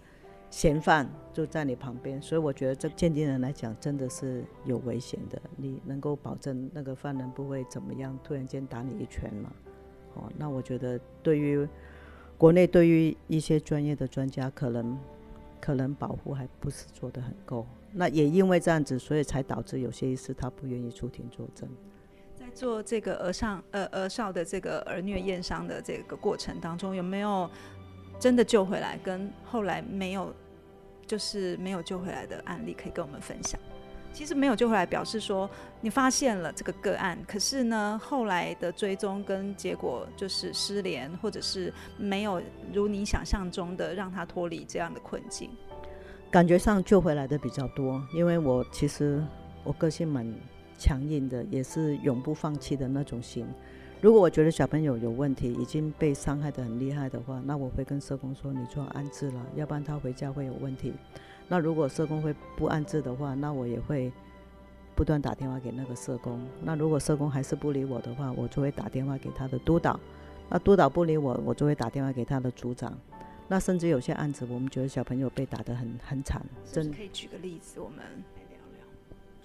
[0.51, 5.41] 嫌犯就在你旁边，所以我觉得这鉴定人来讲真的是有危险的。
[5.57, 9.53] 你能够保证那个犯人不会怎么样，突然间打你一拳吗？
[10.15, 11.69] 哦，那我觉得对于
[12.37, 14.99] 国内对于一些专业的专家，可能
[15.61, 17.67] 可能保护还不是做得很够。
[17.93, 21.69] 那也因为这样子，所以才导致有些医师他不愿意出庭作证。
[22.35, 27.51] 在做这个儿上呃儿少的这个儿虐验伤的这个过程当中，有没有
[28.19, 30.35] 真的救回来，跟后来没有
[31.07, 33.59] 就是没有救回来的案例可以跟我们分享？
[34.11, 35.49] 其实没有救回来，表示说
[35.83, 45.51] 你发现了这个个案，可是呢，后来的追踪跟结果就是失联，或者是没有如你想象中的让他脱离这样的困境。
[46.31, 49.23] 感觉上救回来的比较多，因为我其实
[49.63, 50.27] 我个性蛮
[50.79, 53.47] 强硬的，也是永不放弃的那种心。
[54.01, 60.95] 如果我觉得小朋友有问题，已经被伤害的很厉害的话，那我会跟社工说，你做安置了，要不然他回家会有问题。
[61.49, 64.13] 那如果社工会不安置的话，那我也会
[64.95, 66.41] 不断打电话给那个社工。
[66.63, 69.99] 那如果社工还是不理我的话，我就会打电话给他的督导。
[70.49, 72.97] 那督导不理我，我就会打电话给他的组长。
[73.49, 77.99] 那甚至有些案子，我们觉得小朋友被打得很很惨，真可以举个例子，我们。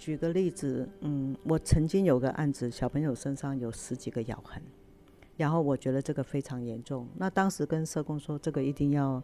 [0.04, 4.62] 举个例子，嗯，我曾经有个案子，小朋友身上有十几个咬痕，
[5.38, 7.08] 然后我觉得这个非常严重。
[7.16, 9.22] 那当时跟社工说，这个一定要，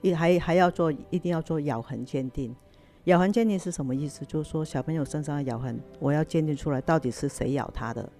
[0.00, 2.56] 一还还要做，一定要做咬痕鉴定。
[3.04, 4.24] 咬痕鉴定是什么意思？
[4.24, 8.10] 就是说小朋友身上的咬痕，我要鉴定出来到底是谁咬他的。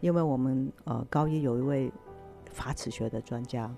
[0.00, 1.88] 因为我们呃高一有一位
[2.50, 3.72] 法齿学的专家。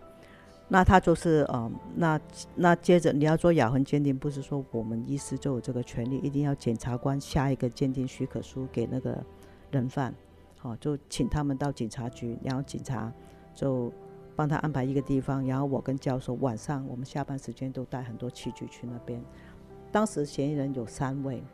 [0.69, 2.21] 那他就是呃，那
[2.57, 9.17] 那接着你要做咬痕鉴定，不是说我们医师就有这个权利，一定要检察官下一个鉴定许可书给那个
[9.71, 10.13] 人犯，
[10.59, 13.13] 好，就请他们到警察局，然后警察
[13.55, 13.93] 就
[14.35, 19.23] 帮他安排一个地方，然后我跟教授晚上我们下班时间都带很多器具去那边。
[19.93, 21.45] 当时嫌疑人有三位，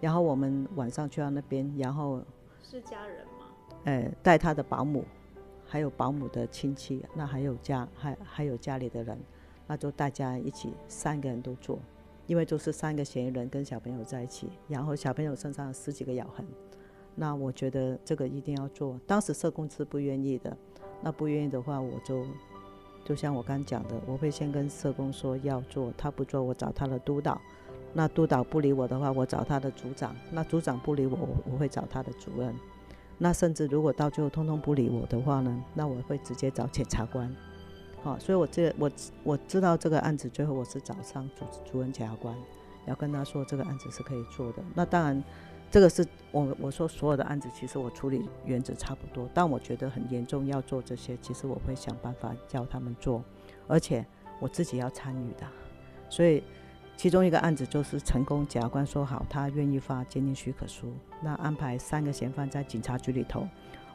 [0.00, 2.22] 然后我们晚上去到那边，然后
[2.62, 3.46] 是家人吗？
[3.86, 5.04] 呃，带他的保姆。
[5.72, 9.18] 还有保姆的亲戚，那还有家还还有家里的人，
[9.66, 11.78] 那就大家一起三个人都做，
[12.26, 16.44] 因为都是三个嫌疑人跟小朋友在一起，然后小朋友身上十几个咬痕，
[17.14, 19.00] 那我觉得这个一定要做。
[19.06, 20.54] 当时社工是不愿意的，
[21.00, 22.26] 那不愿意的话，我就
[23.02, 27.40] 就像我刚讲的，我会先跟社工说要做，他不做，我找他的督导，
[27.94, 31.16] 那督导不理我的话，我找他的组长，那组长不理我，
[31.50, 32.54] 我会找他的主任。
[33.24, 37.32] 那甚至如果到最后通通不理我的话呢，那我会直接找检察官。
[38.02, 38.90] 好，所以我这我
[39.22, 42.36] 我知道这个案子最后我是找上主主任检察官，
[42.84, 44.58] 要跟他说这个案子是可以做的。
[44.74, 45.22] 那当然，
[45.70, 53.22] 这个是我我说所有的案子其实我处理原则差不多，但我觉得很严重要做这些，其实我会想办法叫他们做，
[53.68, 54.04] 而且
[54.40, 55.46] 我自己要参与的，
[56.10, 56.42] 所以。
[56.96, 63.48] 其中一个案子就是成功，检察官说好，他愿意发鉴定许可书，那安排三个嫌犯在警察局里头。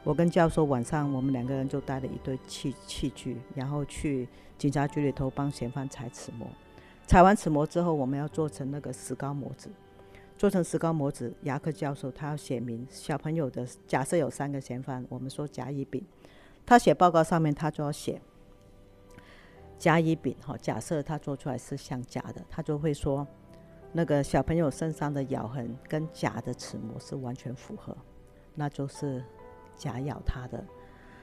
[0.04, 6.46] 我跟教授晚上，我们两个人就带了一堆器器具，然后去警察局里头帮嫌犯采齿模。
[7.06, 9.70] 采完齿模之后，我们要做成那个石膏模子。
[10.36, 13.66] 做成石膏模子，牙科教授他要写明小朋友的。
[13.86, 16.04] 假设有三个嫌犯，我们说甲乙丙，
[16.64, 18.20] 他写报告上面他就要写。
[19.78, 23.24] 甲乙丙哈，假设他做出来是像甲的，他就会说，
[23.92, 27.96] 那个小朋友身上的咬痕跟甲的齿模是完全符合，
[28.56, 29.24] 那就是
[29.76, 30.64] 甲咬他的。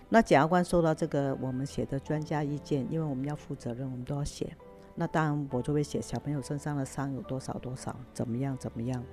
[0.08, 4.56] 那检察官收到这个我们写的专家意见，因为我们要负责任，我们都要写。
[4.96, 9.04] 那当然我就会写小朋友身上的伤有多少多少，怎么样怎么样。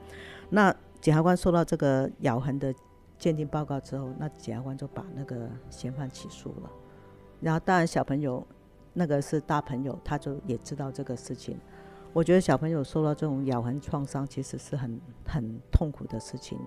[0.50, 2.72] 那检察官收到这个咬痕的
[3.18, 6.70] 鉴定报告之后，那检察官就把那个嫌犯起诉了。
[7.40, 8.46] 然后当然小朋友。
[8.92, 11.58] 那个是大朋友，他就也知道这个事情。
[12.12, 16.58] 我觉得小朋友受到这种咬痕创伤，其实是很很痛苦的事情。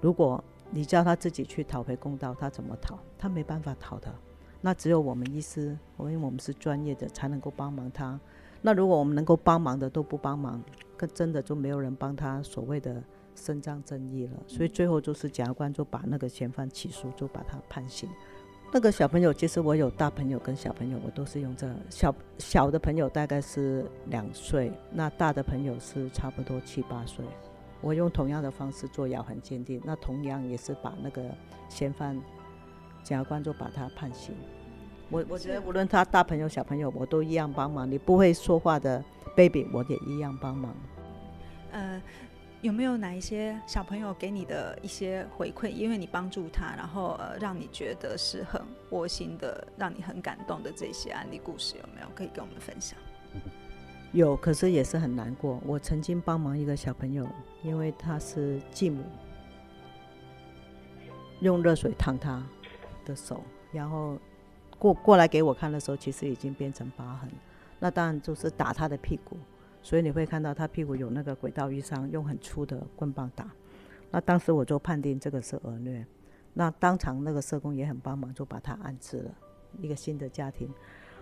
[0.00, 2.98] 如果你叫他自己去讨回公道，他怎么讨？
[3.18, 4.12] 他没办法讨的。
[4.60, 8.18] 那只有我们医师，因为我们是专业的，才能够帮忙他。
[8.60, 10.62] 那如果我们能够帮忙的都不帮忙，
[10.96, 13.02] 可真的就没有人帮他所谓的
[13.34, 14.40] 伸张正义了。
[14.46, 18.08] 所以最后就是检察官就把那个嫌犯起诉，就把他判刑。
[18.74, 27.22] 那个小朋友，其实我有大朋友跟小朋友，我都是用这小小的朋友大概是两岁，那大的朋友是差不多七八岁。
[27.82, 31.22] 我用同样的方式做咬痕鉴定，那同样也是把那个
[31.68, 32.18] 嫌犯，
[33.04, 34.34] 检察官就把他判刑。
[35.10, 37.90] 我我觉得无论他大朋友小朋友，我都一样帮忙。
[37.90, 39.04] 你不会说话的
[39.36, 40.74] baby，我也一样帮忙。
[41.72, 42.00] 呃。
[42.62, 45.68] 有没有哪一些小朋友给你的一些回馈？
[45.68, 52.96] 因为你帮助他，然后呃，让你觉得是很窝心的，让你很感动的这些案例故事，有没有可以跟我们分享？
[54.12, 55.60] 有，可是也是很难过。
[55.66, 57.26] 我曾经帮忙一个小朋友，
[57.64, 59.02] 因为他是继母，
[61.40, 62.40] 用热水烫他
[63.04, 63.42] 的手，
[63.72, 64.16] 然后
[64.78, 67.28] 过过来给我看的时候，其实已经变成疤痕。
[67.80, 69.36] 那当然就是打他的屁股，
[69.82, 73.50] 所以你会看到他屁股有那个轨道淤伤，用很粗的棍棒打。
[74.10, 76.06] 那当时我就判定这个是儿虐，
[76.54, 79.30] 那当场那个社工也很帮忙，就把他安置了
[79.80, 80.70] 一个新的家庭。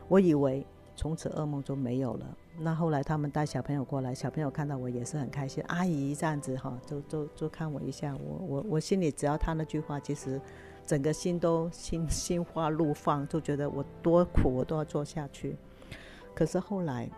[0.09, 2.37] 我以为从此噩梦就没有了。
[2.59, 10.41] 那后来他们带小朋友过来，小朋友看到我也是很开心，阿姨这样子哈，就就就看我一下，我我我心里只要他那句话，其实
[10.85, 15.57] 整个心都心 心花怒放，就觉得我多苦我都要做下去。
[16.35, 17.09] 可是后来，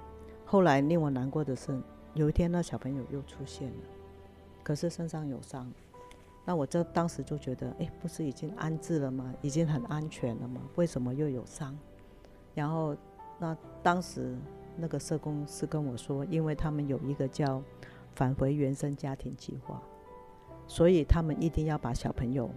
[0.53, 1.80] 后来令我难过的是，
[2.12, 3.76] 有一天那小朋友又出现了，
[4.62, 5.66] 可是身上有伤。
[6.44, 9.32] 那我这当时就觉得，哎，不是已经安置了吗？
[9.40, 10.61] 已经很安全了吗？
[10.74, 11.74] 为什么又有伤？
[12.55, 12.94] 然后，
[13.38, 14.36] 那当时
[14.76, 17.62] 那个社工是跟我说，因为他们有一个叫
[18.14, 19.82] 返回原生家庭计划，
[20.66, 22.50] 所以他们一定要把小朋友，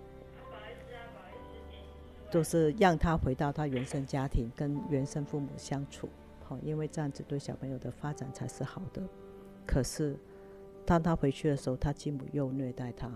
[2.29, 6.09] 就是让他回到他原生家庭，跟原生父母相处。
[6.47, 9.01] 好，因为这样子对小朋友的发展才是好的。
[9.65, 10.15] 可是，
[10.85, 13.11] 当他回去的时候，他继母又虐待他，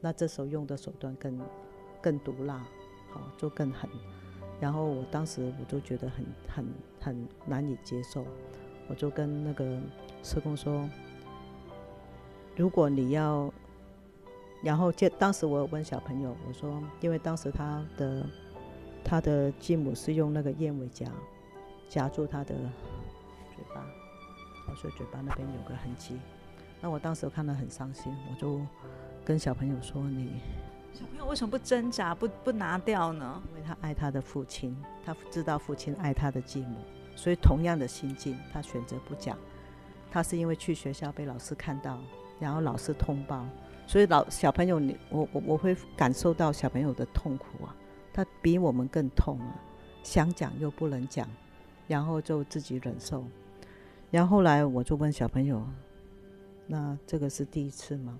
[0.00, 1.38] 那这时候用的手段更
[2.00, 2.64] 更毒辣，
[3.10, 3.88] 好，就更狠。
[4.58, 6.66] 然后我当时我就觉得很很
[6.98, 8.24] 很难以接受，
[8.88, 9.78] 我就跟那个
[10.22, 10.88] 社工说，
[12.56, 13.52] 如果你要，
[14.62, 18.26] 然后就当时我问小朋友，我说，因为当时他的
[19.04, 21.06] 他的继母是用那个燕尾夹。
[21.90, 23.84] 夹住他的嘴巴，
[24.76, 26.16] 所以嘴巴那边有个痕迹。
[26.80, 28.60] 那我当时看了很伤心，我就
[29.24, 30.40] 跟小朋友说：“你
[30.94, 33.42] 小朋友为什么不挣扎，不不拿掉呢？
[33.50, 34.74] 因为他爱他的父亲，
[35.04, 36.76] 他知道父亲爱他的继母，
[37.16, 39.36] 所以同样的心境，他选择不讲。
[40.12, 41.98] 他是因为去学校被老师看到，
[42.38, 43.44] 然后老师通报，
[43.86, 47.74] 所以老小朋友，你我我我会感受到小朋友的痛苦啊，
[48.12, 49.54] 他比我们更痛啊，
[50.04, 51.28] 想讲又不能讲。”
[51.90, 53.24] 然后就自己忍受，
[54.12, 55.60] 然后后来我就问小朋友
[56.68, 58.16] ：“那这个是第一次吗？”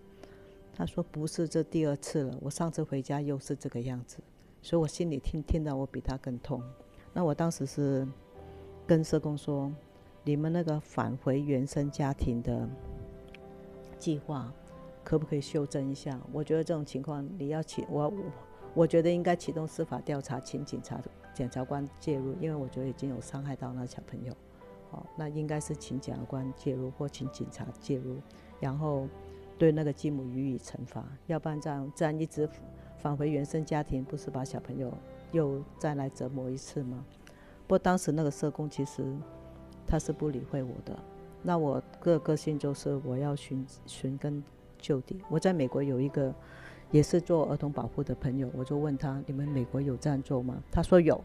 [0.75, 2.37] 他说：“不是，这第二次了。
[2.41, 4.19] 我上次回家又是这个样子，
[4.61, 6.61] 所以我心里听听到我比他更痛。
[7.13, 8.05] 那我当时是
[8.89, 9.73] 跟社工说：
[10.25, 12.69] 你们那个返回原生家庭的
[14.01, 14.53] 计划
[15.05, 16.21] 可不可以修正一下？
[16.33, 18.13] 我觉得这种情况你要启我
[18.75, 21.01] 我觉得应该启动司法调查，请警察。”
[21.33, 24.37] 检察官介入，因为我觉得已经有伤害到那小朋友，
[24.91, 28.17] 好，那应该是请检察官介入或请警察介入，
[28.59, 29.07] 然后
[29.57, 32.47] 对那个继母予以惩罚，要不然这样这样一直
[32.99, 34.93] 返回原生家庭，不是把小朋友
[35.31, 37.03] 又再来折磨一次吗？
[37.67, 39.03] 不过当时那个社工其实
[39.87, 40.99] 他是不理会我的，
[41.43, 44.43] 那我个个性就是我要寻寻根
[44.79, 45.23] 究底。
[45.31, 46.35] 我在美国有一个。
[46.91, 50.63] 也是做儿童保护的朋友，我就问他：你们美国有这样做吗？
[50.71, 51.23] 他说有。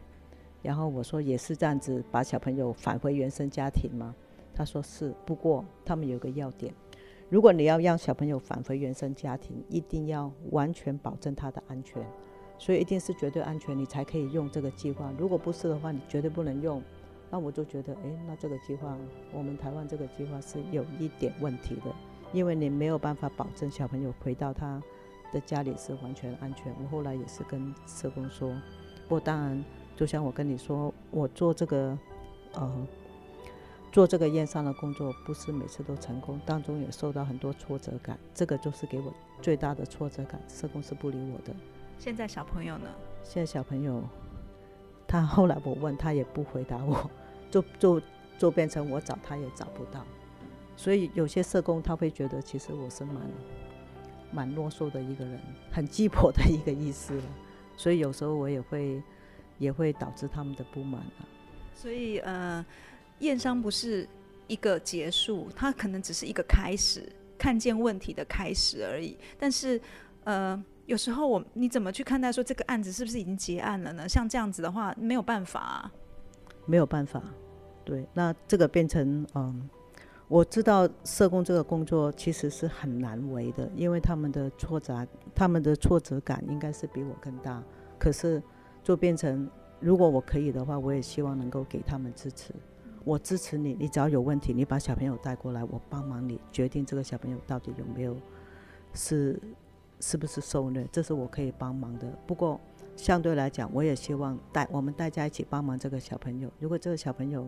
[0.61, 4.15] 然后我说也是这样子把小朋友返回原生家庭吗？
[4.53, 5.13] 他说是。
[5.25, 6.73] 不过他们有个要点，
[7.29, 12.03] 如果你要让小朋友返回原生家庭，一定要完全保证他的安全，
[12.57, 15.13] 所以一定是绝对安全，你才可以用这个计划。
[15.19, 16.81] 如果不是的话，你绝对不能用。
[17.29, 18.97] 那我就觉得，哎，那这个计划，
[19.33, 21.93] 我们台湾这个计划是有一点问题的，
[22.33, 24.81] 因为你没有办法保证小朋友回到他。
[25.35, 26.73] 在家里是完全安全。
[26.81, 28.49] 我后来也是跟社工说，
[29.03, 31.99] 不过当然，就像我跟你说，我做这个，
[32.53, 32.87] 呃，
[33.91, 38.17] 做这个验伤的工作，不是每次都成功，当中也受到很多挫折感。
[38.33, 40.39] 这个就是给我最大的挫折感。
[40.47, 41.53] 社工是不理我的。
[41.99, 42.87] 现在小朋友呢？
[43.21, 44.01] 现在小朋友，
[45.05, 47.11] 他后来我问他也不回答我，
[47.51, 48.01] 就就
[48.39, 50.01] 就变成我找他也找不到。
[50.77, 53.17] 所以有些社工他会觉得，其实我是蛮。
[54.35, 55.39] 蛮啰嗦的一个人，
[55.71, 57.23] 很鸡婆的一个意思了，
[57.77, 59.01] 所以有时候我也会，
[59.57, 61.23] 也会导致他们的不满啊。
[61.73, 62.65] 所以呃，
[63.19, 64.05] 验伤不是
[64.47, 69.17] 一个结束，它可能只是一个开始，看见问题的开始而已。
[69.39, 69.79] 但是
[70.25, 74.09] 呃，有时候我你怎么去看待说这个案子是不是已经结案了呢？
[74.09, 75.89] 像这样子的话，没有办法，
[76.65, 77.23] 没有办法。
[77.85, 79.69] 对，那这个变成嗯。
[80.27, 85.05] 我知道社工这个工作其实是很难为的，因为他们的挫折，
[85.35, 87.63] 他们的挫折感应该是比我更大。
[87.99, 88.41] 可是，
[88.83, 89.47] 就变成
[89.79, 92.53] 如果我可以的话，我也希望能够给他们支持。
[93.03, 98.17] 我支持你，你只要有问题，你把小朋友带过来，我帮忙你决定这个小朋友到底有没有
[98.93, 99.39] 是
[99.99, 102.11] 是不是受虐，这是我可以帮忙的。
[102.25, 102.59] 不过
[102.95, 106.51] 相对来讲，我也希望带我们大家一起帮忙这个小朋友。
[106.59, 107.47] 如果这个小朋友，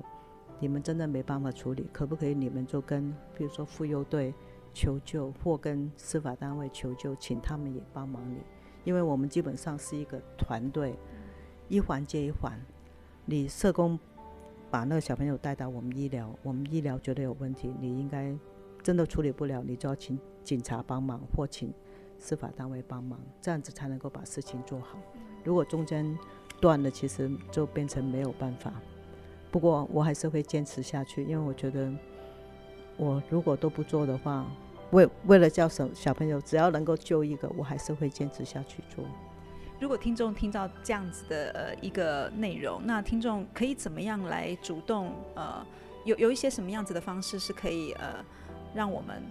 [0.60, 4.34] 你们真的没办法处理，可不可以你们就跟，比如说妇幼队
[4.74, 8.38] 求救，或跟司法单位求救，请他们也帮忙你，
[8.84, 10.98] 因为我们基本上是一个团队，
[11.68, 12.60] 一环接一环，
[13.26, 14.00] 你社工
[14.70, 18.36] 把那个小朋友带到我们医疗，我们医疗觉得有问题，你应该
[18.82, 21.74] 真的处理不了，你就要请警察帮忙或请
[22.18, 24.98] 司法单位帮忙，这样子才能够把事情做好。
[25.44, 26.18] 如果中间
[26.60, 28.74] 断了，其实就变成没有办法。
[29.50, 31.90] 不过我还是会坚持下去，因为我觉得
[32.98, 34.46] 我如果都不做的话，
[34.92, 39.06] 为为了叫小小朋友，只要能够救一个，我还是会坚持下去做。
[39.80, 45.66] 如果听众听到这样子的呃一个内容，那听众可以怎么样来主动呃
[46.04, 48.24] 有有一些什么样子的方式是可以呃
[48.74, 49.24] 让我们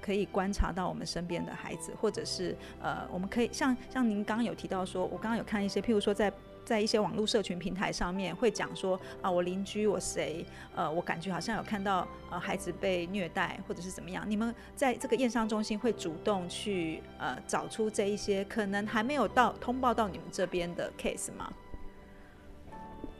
[0.00, 6.30] 可以观察到我们身边的孩子，或者是呃我们可以像像您刚刚有提到说，我刚刚有看一些，譬如说在。
[6.64, 14.24] 在一些网络社群平台上面会讲说啊，我邻居我谁，呃，我感觉好像有看到呃孩子被虐待或者是怎么样。
[14.28, 21.52] 你们在这个验伤中心会主动去呃找出这一些可能还没有到通报到你们这边的 case 吗？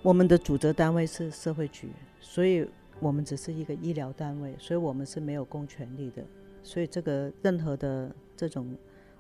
[0.03, 1.91] 我们的主责单位是社会局，
[2.21, 2.69] 所以
[3.01, 6.23] 我们只是一个医疗单位，所以我们是没有公权力的。
[6.63, 8.77] 所以这个任何的这种。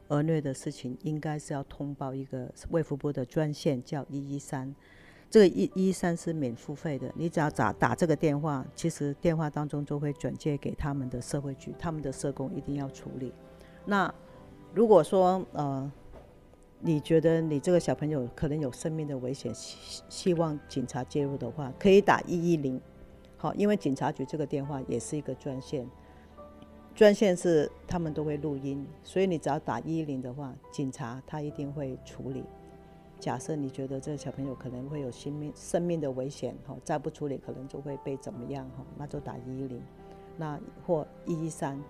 [0.08, 4.74] 儿虐的事情应该是要通报一个卫福部的专线，叫一一三。
[5.30, 13.32] 这个一一三是免付费的，你只要打打这个电话，其实电话当中就会转接给他们的社会局，他们的社工一定要处理。
[13.86, 14.14] 那
[14.74, 15.90] 如果说呃，
[16.80, 22.78] 你觉得你这个小朋友可能有生命的危险，希希望警察介入的话，可以打一一零。
[23.38, 25.88] 好，因为警察局这个电话也是一个专线。
[26.94, 32.44] 专线是他们都会录音，所以你只要打一一零的话，警察他一定会处理。
[33.18, 39.80] 假设你觉得这个小朋友可能会有生命、生命的危险，哈，再不处理可能就会被怎么样，哈，那就打一一零。
[40.36, 41.80] 那或一一三，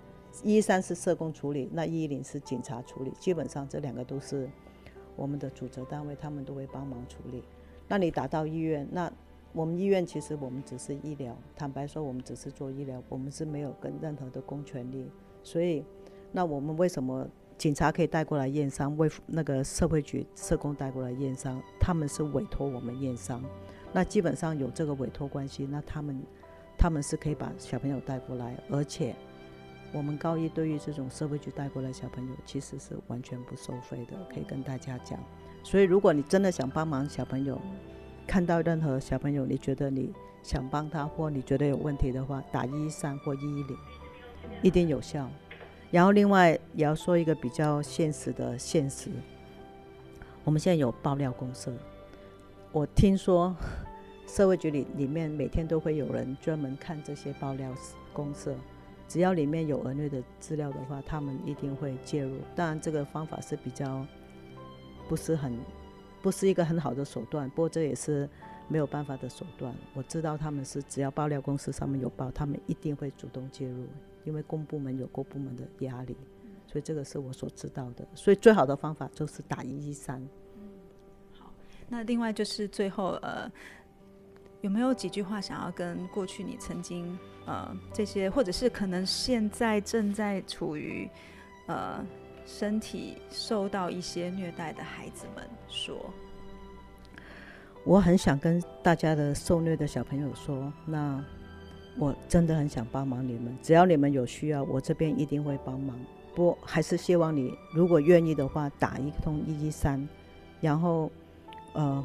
[0.45, 3.11] 一一三是社工处理，那一一零是警察处理。
[3.19, 4.49] 基本上这两个都是
[5.17, 7.43] 我们的主责单位，他们都会帮忙处理。
[7.89, 9.13] 那你打到医院，那。
[9.53, 15.11] 我们医院其实我们只是医疗，坦白说，我们只是做医疗，我们是没有跟任何的公权力。
[15.43, 15.85] 所以，
[16.33, 17.29] 那我们为什么
[17.59, 21.61] 警察可以带过来验伤，为那个社会局社工带过来验伤？
[21.79, 23.45] 他们是委托我们验伤，
[23.93, 26.23] 那基本上有这个委托关系，那他们
[26.79, 29.15] 他们是可以把小朋友带过来，而且
[29.93, 35.21] 我们高一对于这种社会局带过来小朋友，其实是完全不收费的，可以跟大家讲。
[35.63, 37.61] 所以，如果你真的想帮忙小朋友，
[38.27, 40.13] 看到任何小朋友，你觉得你
[40.43, 43.77] 想帮他，或你觉得有问题的话，打一一三或一一零，
[44.63, 45.29] 一定有效。
[45.91, 49.11] 然后另外也要说一个比较现实的现实，
[50.45, 51.71] 我们现在有爆料公社，
[52.73, 53.55] 我听说
[54.27, 57.71] 社会局里里面每天都会有人专门看这些爆料
[58.13, 58.55] 公社，
[59.07, 62.37] 只要里面有儿女的资料的话，他们一定会介入。
[62.57, 64.07] 当然这个方法是比较
[65.09, 65.59] 不是很。
[66.23, 68.29] 不是一个很好的手段，不过这也是
[68.69, 69.75] 没有办法的手段。
[69.93, 73.87] 我知道他们是只要爆料公司上面有报，他们一定会主动介入，
[74.25, 76.17] 因为公部门有公部门的压力，
[76.67, 78.07] 所以这个是我所知道的。
[78.15, 80.23] 所以最好的方法就是打一一三。
[81.39, 81.53] 好，
[81.89, 83.51] 那另外就是最后呃，
[84.61, 91.11] 有没有几句话想要跟过去你曾经呃这些，或者是可能现在正在处于
[91.67, 92.05] 呃。
[92.45, 95.97] 身体受到一些虐待的孩子们说
[97.85, 101.25] ：“我很想跟大家的受虐的小朋友说，那
[101.99, 105.99] 我真的很想帮忙你们，只要你们有需要，我这边一定会帮忙。
[106.35, 110.09] 不，还是希望你如果愿意的话，打一通一一三，
[110.61, 111.11] 然后
[111.73, 112.05] 呃，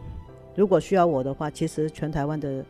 [0.55, 2.63] 如果需要我的话，其实全台湾的。”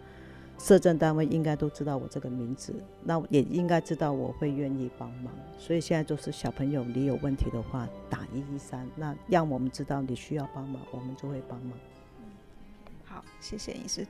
[0.58, 5.32] 社政单位应该都知道我这个名字，那也应该知道我会愿意帮忙。
[5.58, 11.74] 所以现在就是小朋友，你有问题的话打一一三，那让我们知道你需要帮忙，我们就会帮忙。
[13.04, 14.06] 好，谢谢医师。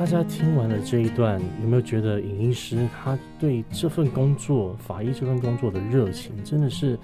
[0.00, 6.98] 大家听完了这一段，有没有觉得尹医师他对这份工作，法医这份工作的热情真的是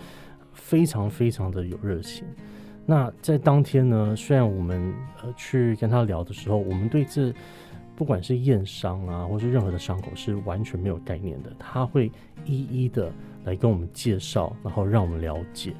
[0.54, 2.24] 非常非常的有热情？
[2.86, 7.30] 那在当天呢，虽然我们呃去跟他聊的时候，我们对这
[7.94, 12.10] 不管是验伤啊，或是任何的伤口是完全没有概念的，他会
[12.46, 13.12] 一一的
[13.44, 15.74] 来跟我们介绍，然后让我们了解。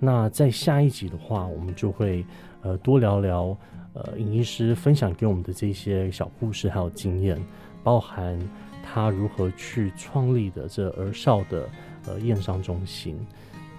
[0.00, 2.24] 那在下一集的话，我们就会
[2.62, 3.54] 呃多聊聊。
[3.94, 7.40] 呃，影医师分享给我们的这些小故事还有经验，
[7.82, 8.38] 包含
[8.82, 11.68] 他如何去创立的这儿少的
[12.06, 13.18] 呃验伤中心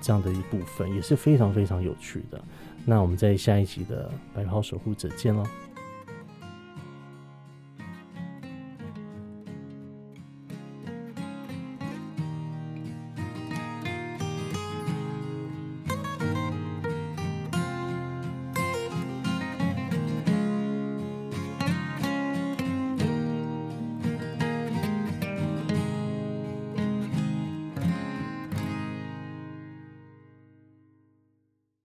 [0.01, 2.41] 这样的一部分，也是非常非常有趣的。
[2.85, 5.43] 那我们在下一集的白袍守护者见喽。